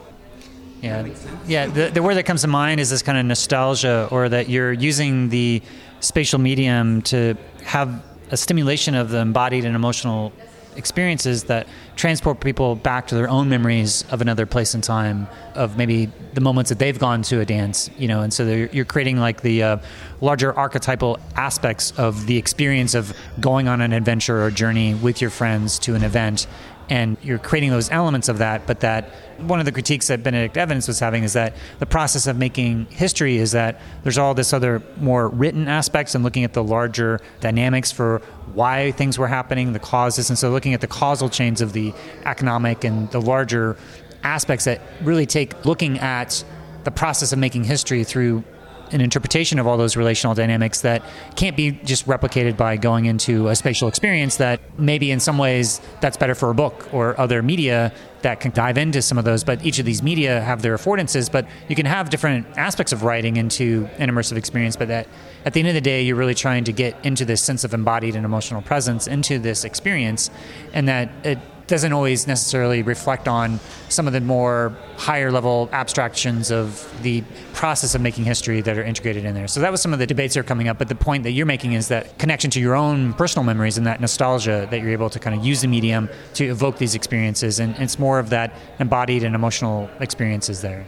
[0.82, 1.08] Yeah,
[1.48, 1.68] yeah.
[1.68, 4.74] The, the word that comes to mind is this kind of nostalgia, or that you're
[4.74, 5.62] using the
[6.02, 10.34] spatial medium to have a stimulation of the embodied and emotional
[10.76, 15.76] experiences that transport people back to their own memories of another place and time of
[15.76, 19.18] maybe the moments that they've gone to a dance you know and so you're creating
[19.18, 19.78] like the uh,
[20.22, 25.32] larger archetypal aspects of the experience of going on an adventure or journey with your
[25.32, 26.46] friends to an event
[26.90, 30.58] and you're creating those elements of that but that one of the critiques that benedict
[30.58, 34.54] evans was having is that the process of making history is that there's all this
[34.54, 38.20] other more written aspects and looking at the larger dynamics for
[38.54, 41.94] why things were happening the causes and so looking at the causal chains of the
[42.26, 43.78] economic and the larger
[44.24, 46.44] aspects that really take looking at
[46.84, 48.44] the process of making history through
[48.92, 51.04] an interpretation of all those relational dynamics that
[51.36, 55.82] can't be just replicated by going into a spatial experience that maybe in some ways
[56.02, 59.44] that's better for a book or other media that can dive into some of those.
[59.44, 63.04] But each of these media have their affordances but you can have different aspects of
[63.04, 64.76] writing into an immersive experience.
[64.76, 65.08] But that
[65.46, 67.74] at the end of the day you're really trying to get into this sense of
[67.74, 70.30] embodied and emotional presence into this experience
[70.74, 73.60] and that it doesn't always necessarily reflect on
[73.90, 78.84] some of the more higher level abstractions of the process of making history that are
[78.84, 79.48] integrated in there.
[79.48, 80.78] So that was some of the debates that are coming up.
[80.78, 83.86] But the point that you're making is that connection to your own personal memories and
[83.86, 87.60] that nostalgia that you're able to kind of use the medium to evoke these experiences.
[87.60, 90.86] And it's more of that embodied and emotional experiences there.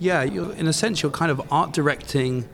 [0.00, 2.48] Yeah, in a sense, you're kind of art directing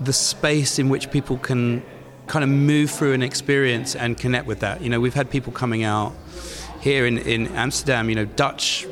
[0.00, 1.82] the space in which people can
[2.26, 4.80] kind of move through an experience and connect with that.
[4.80, 6.14] You know, we've had people coming out
[6.80, 8.86] here in, in Amsterdam, you know, Dutch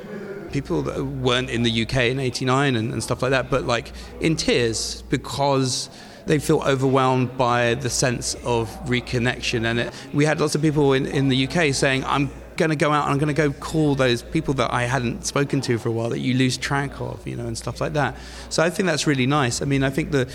[0.52, 3.92] people that weren't in the UK in 89 and, and stuff like that, but like
[4.20, 5.90] in tears because
[6.26, 9.66] they feel overwhelmed by the sense of reconnection.
[9.66, 12.76] And it, we had lots of people in, in the UK saying, I'm going to
[12.76, 15.76] go out and I'm going to go call those people that I hadn't spoken to
[15.76, 18.16] for a while that you lose track of, you know, and stuff like that.
[18.48, 19.60] So I think that's really nice.
[19.60, 20.32] I mean, I think the,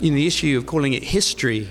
[0.00, 1.68] you know, the issue of calling it history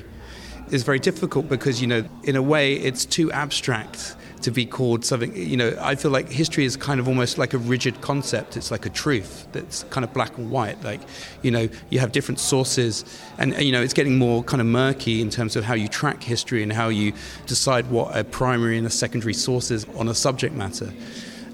[0.72, 5.06] is very difficult because, you know, in a way it's too abstract to be called
[5.06, 5.36] something.
[5.36, 8.58] You know, I feel like history is kind of almost like a rigid concept.
[8.58, 10.84] It's like a truth that's kind of black and white.
[10.84, 11.02] Like,
[11.42, 13.06] you know, you have different sources,
[13.38, 16.24] and you know, it's getting more kind of murky in terms of how you track
[16.24, 17.14] history and how you
[17.46, 20.92] decide what a primary and a secondary source is on a subject matter.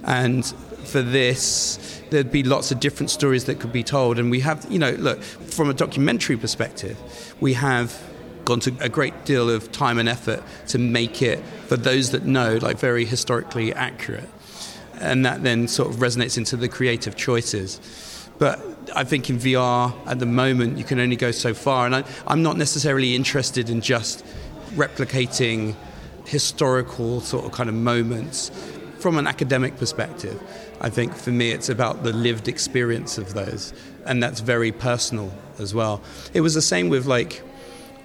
[0.03, 0.45] And
[0.85, 4.17] for this, there'd be lots of different stories that could be told.
[4.17, 6.97] And we have, you know, look, from a documentary perspective,
[7.41, 8.01] we have
[8.47, 12.25] gone to a great deal of time and effort to make it, for those that
[12.25, 14.29] know, like very historically accurate.
[15.01, 17.81] And that then sort of resonates into the creative choices.
[18.39, 18.59] But
[18.95, 21.85] I think in VR at the moment, you can only go so far.
[21.85, 24.25] And I, I'm not necessarily interested in just
[24.75, 25.75] replicating
[26.25, 28.49] historical sort of kind of moments
[28.99, 30.41] from an academic perspective.
[30.79, 33.73] I think for me, it's about the lived experience of those.
[34.05, 36.01] And that's very personal as well.
[36.33, 37.43] It was the same with like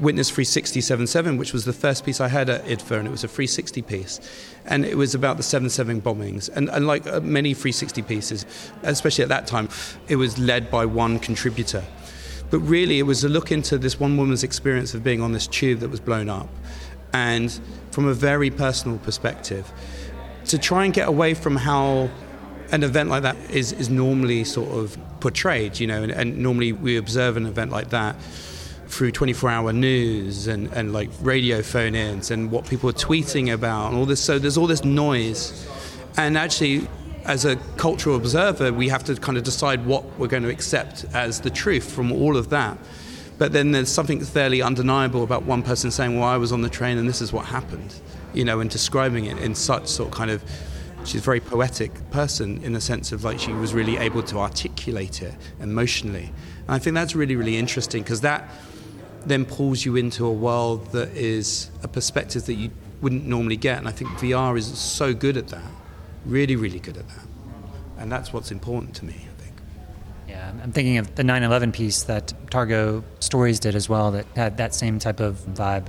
[0.02, 3.22] Witness 360: 7/7, which was the first piece I had at IDFA, and it was
[3.22, 4.20] a 360 piece.
[4.64, 6.50] And it was about the 7 7 bombings.
[6.52, 8.44] And, and like uh, many 360 pieces,
[8.82, 9.68] especially at that time,
[10.08, 11.84] it was led by one contributor.
[12.50, 15.46] But really, it was a look into this one woman's experience of being on this
[15.46, 16.48] tube that was blown up.
[17.12, 17.52] And
[17.92, 19.70] from a very personal perspective,
[20.46, 22.10] to try and get away from how
[22.72, 26.72] an event like that is, is normally sort of portrayed, you know, and, and normally
[26.72, 28.16] we observe an event like that
[28.92, 33.52] through 24 hour news and, and like radio phone ins and what people are tweeting
[33.52, 34.20] about and all this.
[34.20, 35.66] So there's all this noise.
[36.18, 36.86] And actually,
[37.24, 41.06] as a cultural observer, we have to kind of decide what we're going to accept
[41.14, 42.76] as the truth from all of that.
[43.38, 46.68] But then there's something fairly undeniable about one person saying, Well, I was on the
[46.68, 47.94] train and this is what happened,
[48.34, 50.44] you know, and describing it in such sort of kind of
[51.04, 54.38] she's a very poetic person in the sense of like she was really able to
[54.38, 56.30] articulate it emotionally.
[56.66, 58.48] And I think that's really, really interesting because that
[59.26, 62.70] then pulls you into a world that is a perspective that you
[63.00, 63.78] wouldn't normally get.
[63.78, 65.70] And I think VR is so good at that,
[66.24, 67.26] really, really good at that.
[67.98, 69.54] And that's what's important to me, I think.
[70.28, 74.26] Yeah, I'm thinking of the 9 11 piece that Targo Stories did as well that
[74.34, 75.86] had that same type of vibe.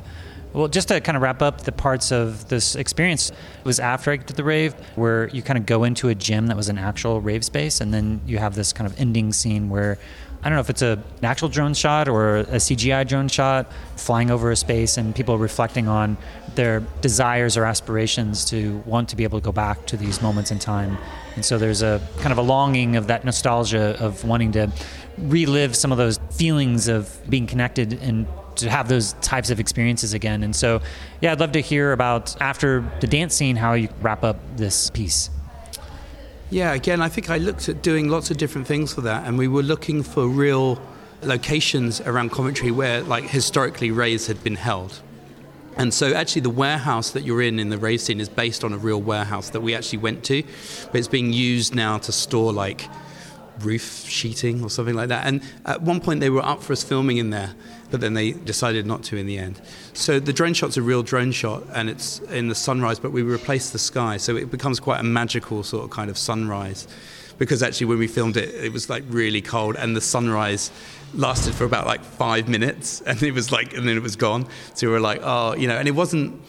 [0.54, 4.12] Well, just to kind of wrap up the parts of this experience, it was after
[4.12, 6.78] I did the rave, where you kind of go into a gym that was an
[6.78, 9.98] actual rave space, and then you have this kind of ending scene where
[10.44, 13.72] I don't know if it's a, an actual drone shot or a CGI drone shot
[13.96, 16.18] flying over a space and people reflecting on
[16.56, 20.52] their desires or aspirations to want to be able to go back to these moments
[20.52, 20.98] in time.
[21.36, 24.70] And so there's a kind of a longing of that nostalgia of wanting to
[25.18, 30.14] relive some of those feelings of being connected and to have those types of experiences
[30.14, 30.44] again.
[30.44, 30.82] And so,
[31.22, 34.89] yeah, I'd love to hear about after the dance scene how you wrap up this
[34.89, 35.30] piece.
[36.54, 39.39] Yeah, again, I think I looked at doing lots of different things for that, and
[39.39, 40.80] we were looking for real
[41.24, 45.01] locations around Coventry where, like, historically raves had been held.
[45.78, 48.72] And so, actually, the warehouse that you're in in the rave scene is based on
[48.72, 50.43] a real warehouse that we actually went to,
[50.91, 52.88] but it's being used now to store like
[53.62, 55.26] roof sheeting or something like that.
[55.26, 57.56] And at one point, they were up for us filming in there,
[57.94, 59.62] but then they decided not to in the end.
[59.94, 63.22] So the drone shot's a real drone shot, and it's in the sunrise, but we
[63.22, 66.88] replaced the sky, so it becomes quite a magical sort of kind of sunrise.
[67.38, 70.72] Because actually, when we filmed it, it was like really cold, and the sunrise
[71.14, 74.48] lasted for about like five minutes, and it was like, and then it was gone.
[74.74, 76.41] So we were like, oh, you know, and it wasn't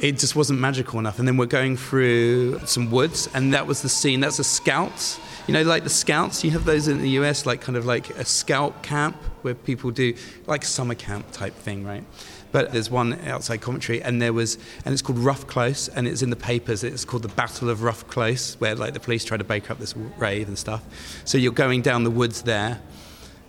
[0.00, 1.18] it just wasn't magical enough.
[1.18, 4.20] And then we're going through some woods, and that was the scene.
[4.20, 7.60] That's a scout you know, like the scouts, you have those in the US, like
[7.60, 10.14] kind of like a scout camp where people do
[10.46, 12.04] like summer camp type thing, right?
[12.52, 16.22] But there's one outside Coventry, and there was, and it's called Rough Close, and it's
[16.22, 16.84] in the papers.
[16.84, 19.78] It's called the Battle of Rough Close, where like the police try to break up
[19.78, 20.84] this rave and stuff.
[21.24, 22.80] So you're going down the woods there.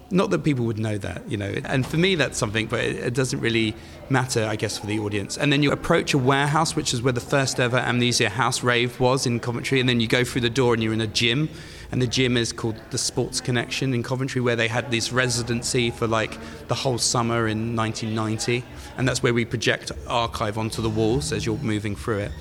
[0.10, 1.54] Not that people would know that, you know.
[1.66, 3.76] And for me, that's something, but it, it doesn't really
[4.10, 5.38] matter, I guess, for the audience.
[5.38, 9.00] And then you approach a warehouse, which is where the first ever Amnesia House rave
[9.00, 9.80] was in Coventry.
[9.80, 11.50] And then you go through the door and you're in a gym.
[11.94, 15.92] And the gym is called the Sports Connection in Coventry, where they had this residency
[15.92, 18.66] for like the whole summer in 1990.
[18.98, 22.32] And that's where we project archive onto the walls as you're moving through it.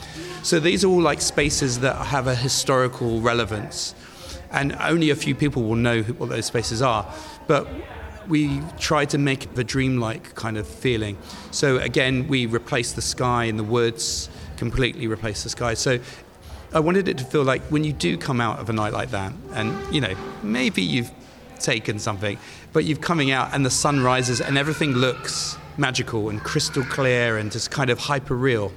[0.43, 3.95] So these are all like spaces that have a historical relevance.
[4.53, 7.07] And only a few people will know what those spaces are.
[7.47, 7.69] But
[8.29, 11.19] we try to make the dreamlike kind of feeling.
[11.51, 15.75] So again, we replace the sky in the woods, completely replace the sky.
[15.75, 15.99] So
[16.75, 19.11] I wanted it to feel like when you do come out of a night like
[19.11, 21.11] that, and you know, maybe you've
[21.59, 22.39] taken something,
[22.73, 27.37] but you're coming out and the sun rises and everything looks magical and crystal clear
[27.37, 28.73] and just kind of hyper real.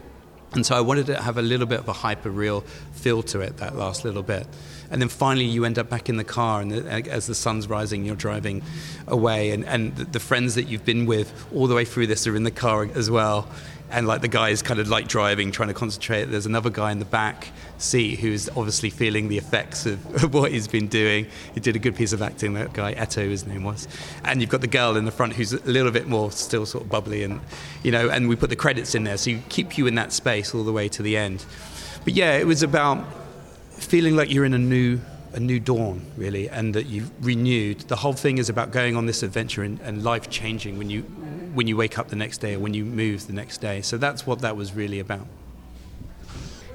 [0.53, 2.61] And so I wanted it to have a little bit of a hyper real
[2.93, 4.47] feel to it, that last little bit.
[4.89, 8.05] And then finally, you end up back in the car, and as the sun's rising,
[8.05, 8.61] you're driving
[9.07, 12.35] away, and, and the friends that you've been with all the way through this are
[12.35, 13.49] in the car as well
[13.95, 16.25] and like the guy is kind of like driving, trying to concentrate.
[16.25, 20.67] There's another guy in the back seat who's obviously feeling the effects of, what he's
[20.67, 21.27] been doing.
[21.53, 22.55] He did a good piece of acting.
[22.55, 23.87] That guy Eto, his name was,
[24.25, 26.83] and you've got the girl in the front who's a little bit more still sort
[26.83, 27.39] of bubbly, and
[27.83, 30.11] you know, and we put the credits in there, so you keep you in that
[30.11, 31.45] space all the way to the end.
[32.03, 33.05] But yeah, it was about
[33.71, 34.99] feeling like you're in a new
[35.35, 37.79] a new dawn, really, and that you've renewed.
[37.81, 41.05] The whole thing is about going on this adventure and, and life changing when you
[41.55, 43.81] when you wake up the next day or when you move the next day.
[43.81, 45.27] So that's what that was really about.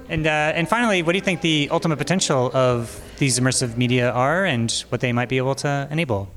[0.09, 4.11] And uh, and finally, what do you think the ultimate potential of these immersive media
[4.11, 6.29] are, and what they might be able to enable?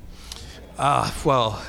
[0.78, 1.62] Ah, uh, well,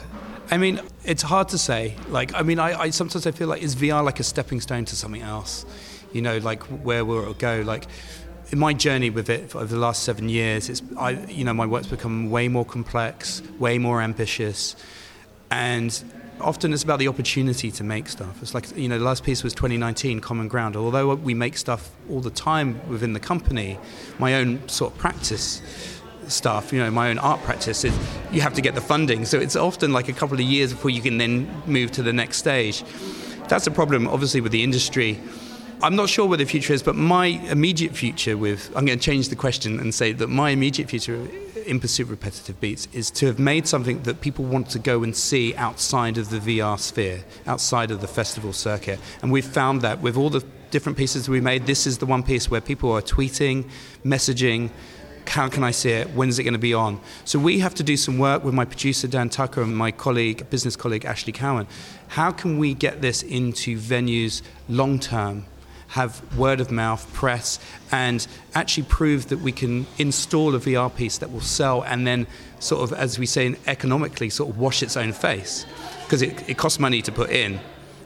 [0.51, 1.95] I mean, it's hard to say.
[2.09, 4.85] Like, I mean, I, I, sometimes I feel like is VR like a stepping stone
[4.85, 5.65] to something else?
[6.13, 7.63] You know, like where will it go?
[7.65, 7.87] Like,
[8.51, 11.65] in my journey with it over the last seven years, it's I, you know, my
[11.65, 14.75] work's become way more complex, way more ambitious,
[15.49, 15.91] and
[16.39, 18.41] often it's about the opportunity to make stuff.
[18.41, 20.75] It's like, you know, the last piece was 2019, Common Ground.
[20.75, 23.77] Although we make stuff all the time within the company,
[24.19, 25.61] my own sort of practice
[26.27, 27.95] stuff, you know, my own art practice, is
[28.31, 29.25] you have to get the funding.
[29.25, 32.13] So it's often like a couple of years before you can then move to the
[32.13, 32.83] next stage.
[33.47, 35.19] That's a problem, obviously, with the industry.
[35.83, 39.03] I'm not sure where the future is, but my immediate future with, I'm going to
[39.03, 41.27] change the question and say that my immediate future
[41.65, 45.03] in Pursuit of Repetitive Beats is to have made something that people want to go
[45.03, 48.99] and see outside of the VR sphere, outside of the festival circuit.
[49.21, 52.23] And we've found that with all the different pieces we made, this is the one
[52.23, 53.69] piece where people are tweeting,
[54.03, 54.69] messaging,
[55.27, 56.11] how can I see it?
[56.11, 56.99] When is it going to be on?
[57.23, 60.49] So we have to do some work with my producer Dan Tucker and my colleague,
[60.49, 61.67] business colleague Ashley Cowan.
[62.09, 65.45] How can we get this into venues long term
[65.89, 67.59] have word of mouth, press,
[67.91, 72.27] and actually prove that we can install a VR piece that will sell and then
[72.59, 75.65] sort of, as we say, economically sort of wash its own face.
[76.03, 77.59] Because it, it costs money to put in.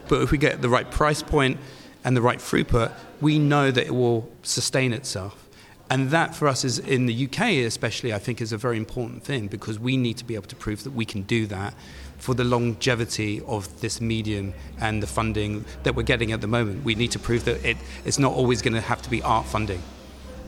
[0.08, 1.58] But if we get the right price point
[2.04, 5.48] and the right throughput, we know that it will sustain itself.
[5.90, 9.24] And that for us is in the UK especially, I think is a very important
[9.24, 11.74] thing because we need to be able to prove that we can do that
[12.20, 16.84] for the longevity of this medium and the funding that we're getting at the moment.
[16.84, 19.46] We need to prove that it, it's not always going to have to be art
[19.46, 19.82] funding,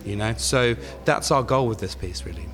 [0.04, 0.34] you know.
[0.36, 2.46] So that's our goal with this piece, really.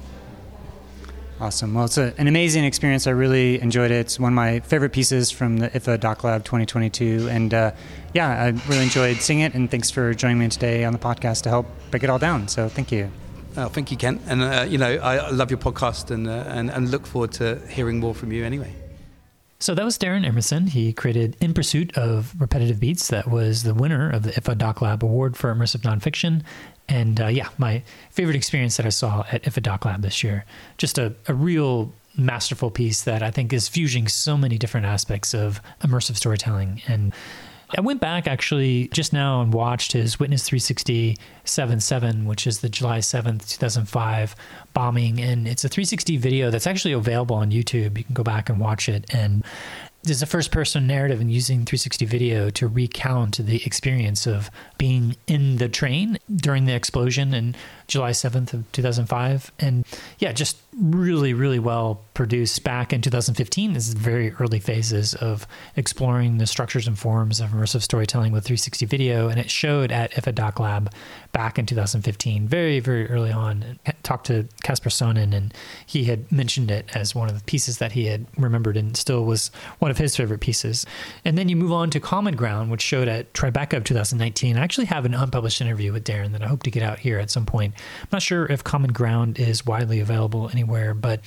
[1.41, 1.75] Awesome.
[1.75, 3.07] Well, it's a, an amazing experience.
[3.07, 3.95] I really enjoyed it.
[3.95, 7.29] It's one of my favorite pieces from the IDFA Doc Lab 2022.
[7.31, 7.73] And uh,
[8.12, 9.55] yeah, I really enjoyed seeing it.
[9.55, 12.49] And thanks for joining me today on the podcast to help break it all down.
[12.49, 13.11] So thank you.
[13.57, 14.23] Oh, thank you, Kent.
[14.27, 17.61] And, uh, you know, I love your podcast and, uh, and, and look forward to
[17.69, 18.75] hearing more from you anyway.
[19.61, 20.69] So that was Darren Emerson.
[20.69, 23.09] He created In Pursuit of Repetitive Beats.
[23.09, 26.43] That was the winner of the IDFA Doc Lab Award for Immersive Nonfiction.
[26.89, 30.45] And uh, yeah, my favorite experience that I saw at IDFA Doc Lab this year.
[30.77, 35.35] Just a, a real masterful piece that I think is fusing so many different aspects
[35.35, 36.81] of immersive storytelling.
[36.87, 37.13] And
[37.77, 42.69] I went back actually just now and watched his Witness 360 7 which is the
[42.69, 44.35] July 7th, 2005
[44.73, 45.21] bombing.
[45.21, 47.99] And it's a 360 video that's actually available on YouTube.
[47.99, 49.12] You can go back and watch it.
[49.12, 49.45] And
[50.03, 55.16] there's a first person narrative and using 360 video to recount the experience of being
[55.27, 57.55] in the train during the explosion in
[57.89, 59.51] July 7th of 2005.
[59.59, 59.84] And
[60.18, 63.72] yeah, just really, really well produced back in 2015.
[63.72, 68.45] This is very early phases of exploring the structures and forms of immersive storytelling with
[68.45, 69.28] 360 video.
[69.28, 70.93] And it showed at IDFA Doc Lab
[71.32, 73.78] back in 2015, very, very early on.
[73.86, 75.55] I talked to Casper Sonnen, and
[75.86, 79.24] he had mentioned it as one of the pieces that he had remembered and still
[79.24, 80.84] was one of his favorite pieces.
[81.24, 84.59] And then you move on to Common Ground, which showed at Tribeca of 2019.
[84.59, 87.18] I actually have an unpublished interview with Darren that I hope to get out here
[87.18, 87.74] at some point.
[88.03, 91.20] I'm not sure if Common Ground is widely available anywhere, but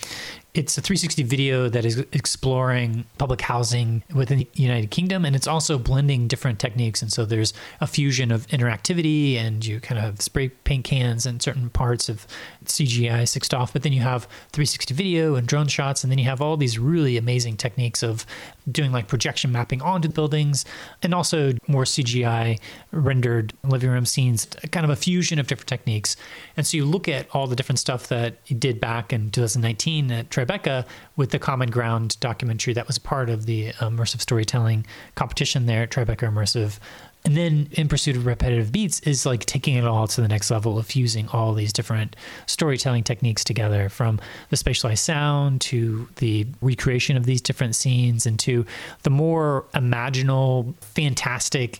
[0.53, 5.47] it's a 360 video that is exploring public housing within the United Kingdom, and it's
[5.47, 7.01] also blending different techniques.
[7.01, 11.25] And so there's a fusion of interactivity, and you kind of have spray paint cans
[11.25, 12.27] and certain parts of
[12.65, 16.25] CGI sixed off, but then you have 360 video and drone shots, and then you
[16.25, 18.25] have all these really amazing techniques of
[18.69, 20.65] doing like projection mapping onto buildings,
[21.01, 22.59] and also more CGI
[22.91, 26.17] rendered living room scenes, kind of a fusion of different techniques.
[26.57, 30.11] And so you look at all the different stuff that he did back in 2019
[30.11, 30.85] at Tribeca
[31.15, 34.85] with the Common Ground documentary that was part of the um, immersive storytelling
[35.15, 36.79] competition there at Tribeca Immersive.
[37.23, 40.49] And then In Pursuit of Repetitive Beats is like taking it all to the next
[40.49, 42.15] level of fusing all these different
[42.47, 44.19] storytelling techniques together from
[44.49, 48.65] the spatialized sound to the recreation of these different scenes and to
[49.03, 51.79] the more imaginal, fantastic,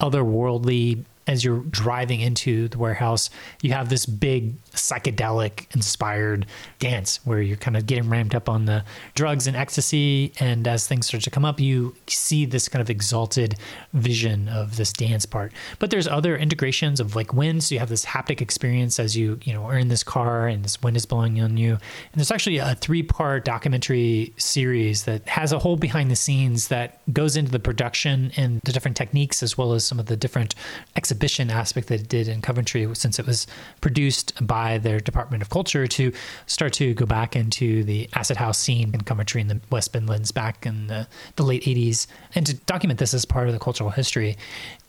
[0.00, 3.30] otherworldly as you're driving into the warehouse,
[3.62, 6.44] you have this big psychedelic inspired
[6.80, 8.84] dance where you're kind of getting ramped up on the
[9.14, 10.32] drugs and ecstasy.
[10.40, 13.54] And as things start to come up, you see this kind of exalted
[13.92, 15.52] vision of this dance part.
[15.78, 17.62] But there's other integrations of like wind.
[17.62, 20.64] So you have this haptic experience as you, you know, are in this car and
[20.64, 21.74] this wind is blowing on you.
[21.74, 26.68] And there's actually a three part documentary series that has a whole behind the scenes
[26.68, 30.16] that goes into the production and the different techniques as well as some of the
[30.16, 30.56] different
[30.96, 33.46] exhibitions exhibition aspect that it did in Coventry, since it was
[33.82, 36.12] produced by their Department of Culture, to
[36.46, 40.32] start to go back into the acid house scene in Coventry in the West Midlands
[40.32, 41.06] back in the,
[41.36, 44.38] the late 80s, and to document this as part of the cultural history.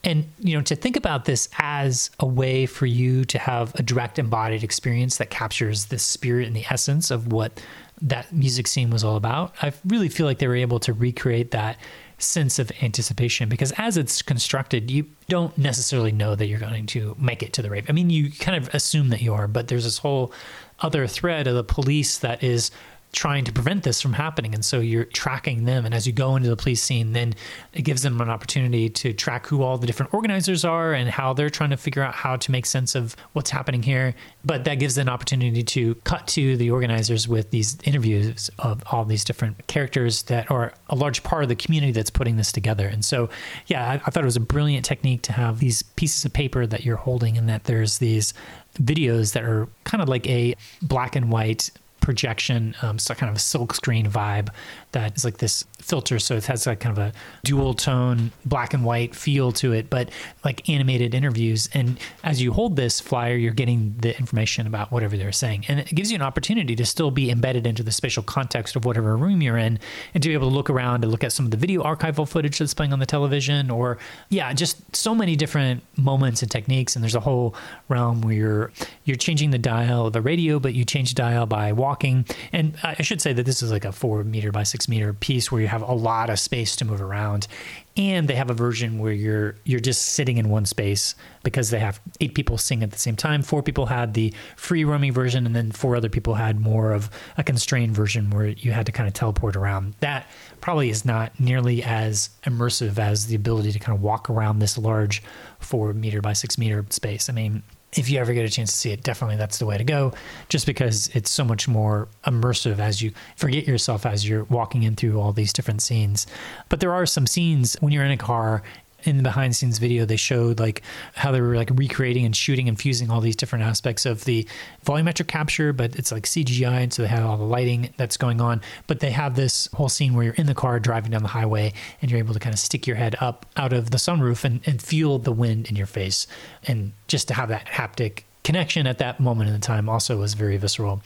[0.05, 3.83] And you know, to think about this as a way for you to have a
[3.83, 7.61] direct embodied experience that captures the spirit and the essence of what
[8.01, 9.53] that music scene was all about.
[9.61, 11.77] I really feel like they were able to recreate that
[12.21, 17.15] sense of anticipation because as it's constructed, you don't necessarily know that you're going to
[17.19, 17.85] make it to the rave.
[17.89, 20.31] I mean, you kind of assume that you are, but there's this whole
[20.79, 22.71] other thread of the police that is
[23.11, 24.53] trying to prevent this from happening.
[24.53, 25.85] And so you're tracking them.
[25.85, 27.33] And as you go into the police scene, then
[27.73, 31.33] it gives them an opportunity to track who all the different organizers are and how
[31.33, 34.15] they're trying to figure out how to make sense of what's happening here.
[34.45, 39.03] But that gives an opportunity to cut to the organizers with these interviews of all
[39.03, 42.87] these different characters that are a large part of the community that's putting this together.
[42.87, 43.29] And so,
[43.67, 46.65] yeah, I, I thought it was a brilliant technique to have these pieces of paper
[46.65, 48.33] that you're holding and that there's these
[48.75, 51.71] videos that are kind of like a black and white
[52.11, 54.49] projection, um, so kind of a silk screen vibe
[54.91, 56.19] that is like this filter.
[56.19, 57.13] So it has like kind of a
[57.43, 60.09] dual tone black and white feel to it, but
[60.43, 61.69] like animated interviews.
[61.73, 65.65] And as you hold this flyer, you're getting the information about whatever they're saying.
[65.67, 68.85] And it gives you an opportunity to still be embedded into the spatial context of
[68.85, 69.79] whatever room you're in
[70.13, 72.27] and to be able to look around and look at some of the video archival
[72.27, 73.97] footage that's playing on the television or,
[74.29, 76.95] yeah, just so many different moments and techniques.
[76.95, 77.55] And there's a whole
[77.89, 78.71] realm where you're,
[79.05, 82.25] you're changing the dial of a radio, but you change the dial by walking.
[82.51, 85.51] And I should say that this is like a four meter by six meter piece
[85.51, 87.47] where you have a lot of space to move around.
[87.95, 91.79] And they have a version where you're you're just sitting in one space because they
[91.79, 93.41] have eight people sing at the same time.
[93.41, 97.09] Four people had the free roaming version and then four other people had more of
[97.37, 99.95] a constrained version where you had to kind of teleport around.
[100.01, 100.27] That
[100.59, 104.77] probably is not nearly as immersive as the ability to kind of walk around this
[104.77, 105.23] large
[105.59, 107.29] four meter by six meter space.
[107.29, 107.63] I mean
[107.97, 110.13] if you ever get a chance to see it, definitely that's the way to go,
[110.49, 114.95] just because it's so much more immersive as you forget yourself as you're walking in
[114.95, 116.25] through all these different scenes.
[116.69, 118.63] But there are some scenes when you're in a car
[119.03, 120.81] in the behind scenes video they showed like
[121.15, 124.47] how they were like recreating and shooting and fusing all these different aspects of the
[124.85, 128.41] volumetric capture but it's like cgi and so they have all the lighting that's going
[128.41, 128.61] on.
[128.87, 131.73] But they have this whole scene where you're in the car driving down the highway
[132.01, 134.61] and you're able to kind of stick your head up out of the sunroof and,
[134.65, 136.27] and feel the wind in your face.
[136.67, 140.33] And just to have that haptic connection at that moment in the time also was
[140.33, 141.01] very visceral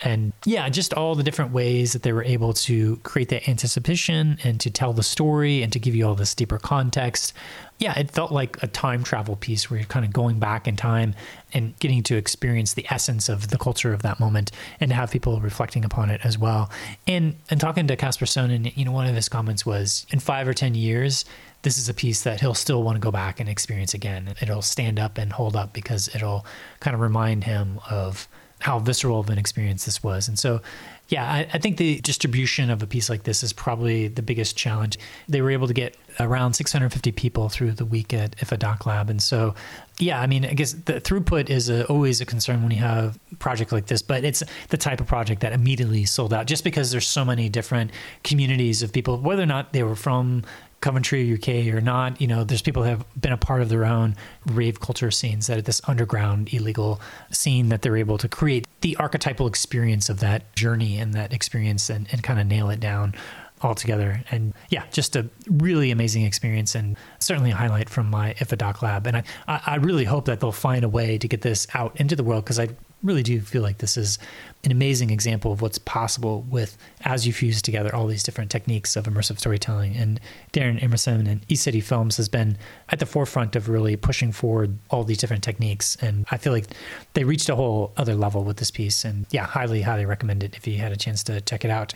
[0.00, 4.38] and yeah, just all the different ways that they were able to create that anticipation
[4.44, 7.32] and to tell the story and to give you all this deeper context.
[7.78, 10.76] Yeah, it felt like a time travel piece where you're kind of going back in
[10.76, 11.14] time
[11.54, 14.50] and getting to experience the essence of the culture of that moment
[14.80, 16.70] and to have people reflecting upon it as well.
[17.06, 20.46] And and talking to Casper Sonnen, you know, one of his comments was in five
[20.46, 21.24] or ten years,
[21.62, 24.34] this is a piece that he'll still want to go back and experience again.
[24.42, 26.44] It'll stand up and hold up because it'll
[26.80, 28.28] kind of remind him of
[28.66, 30.26] how visceral of an experience this was.
[30.26, 30.60] And so,
[31.06, 34.56] yeah, I, I, think the distribution of a piece like this is probably the biggest
[34.56, 34.98] challenge.
[35.28, 39.08] They were able to get around 650 people through the week at IDFA Doc Lab.
[39.08, 39.54] And so,
[40.00, 43.20] yeah, I mean, I guess the throughput is a, always a concern when you have
[43.30, 46.64] a project like this, but it's the type of project that immediately sold out just
[46.64, 47.92] because there's so many different
[48.24, 50.42] communities of people, whether or not they were from
[50.80, 53.84] Coventry, UK or not, you know, there's people that have been a part of their
[53.84, 54.14] own
[54.46, 57.00] rave culture scenes that this underground illegal
[57.30, 61.90] scene that they're able to create the archetypal experience of that journey and that experience
[61.90, 63.14] and, and kind of nail it down
[63.62, 64.22] altogether.
[64.30, 68.82] And yeah, just a really amazing experience and certainly a highlight from my IDFA Doc
[68.82, 69.06] lab.
[69.06, 72.16] And I, I really hope that they'll find a way to get this out into
[72.16, 72.68] the world because I
[73.02, 74.18] really do feel like this is
[74.64, 78.96] an amazing example of what's possible with as you fuse together all these different techniques
[78.96, 79.96] of immersive storytelling.
[79.96, 80.20] And
[80.52, 82.58] Darren Emerson and East City Films has been
[82.88, 85.96] at the forefront of really pushing forward all these different techniques.
[85.96, 86.66] And I feel like
[87.14, 89.04] they reached a whole other level with this piece.
[89.04, 91.94] And yeah, highly, highly recommend it if you had a chance to check it out.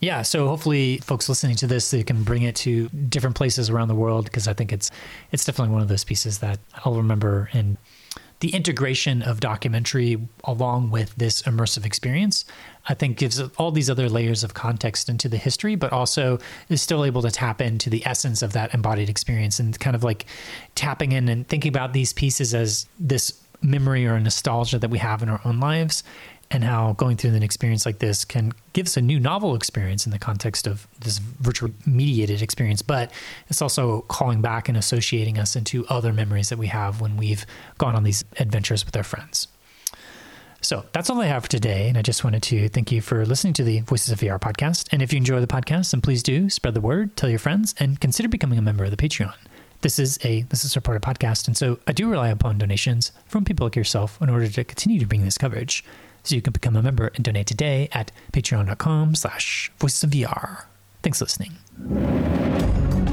[0.00, 3.88] Yeah, so hopefully folks listening to this they can bring it to different places around
[3.88, 4.90] the world because I think it's
[5.30, 7.76] it's definitely one of those pieces that I'll remember and
[8.40, 12.44] the integration of documentary along with this immersive experience,
[12.88, 16.38] I think gives all these other layers of context into the history, but also
[16.68, 20.02] is still able to tap into the essence of that embodied experience and kind of
[20.02, 20.26] like
[20.74, 25.22] tapping in and thinking about these pieces as this memory or nostalgia that we have
[25.22, 26.02] in our own lives
[26.50, 30.04] and how going through an experience like this can give us a new novel experience
[30.06, 33.12] in the context of this virtual mediated experience but
[33.48, 37.46] it's also calling back and associating us into other memories that we have when we've
[37.78, 39.48] gone on these adventures with our friends
[40.62, 41.88] so that's all I have for today.
[41.88, 44.88] And I just wanted to thank you for listening to the Voices of VR podcast.
[44.92, 47.74] And if you enjoy the podcast, then please do spread the word, tell your friends,
[47.78, 49.32] and consider becoming a member of the Patreon.
[49.80, 53.46] This is a this is supported podcast, and so I do rely upon donations from
[53.46, 55.82] people like yourself in order to continue to bring this coverage.
[56.22, 60.64] So you can become a member and donate today at patreon.com slash voicesofvr.
[61.02, 63.09] Thanks for listening.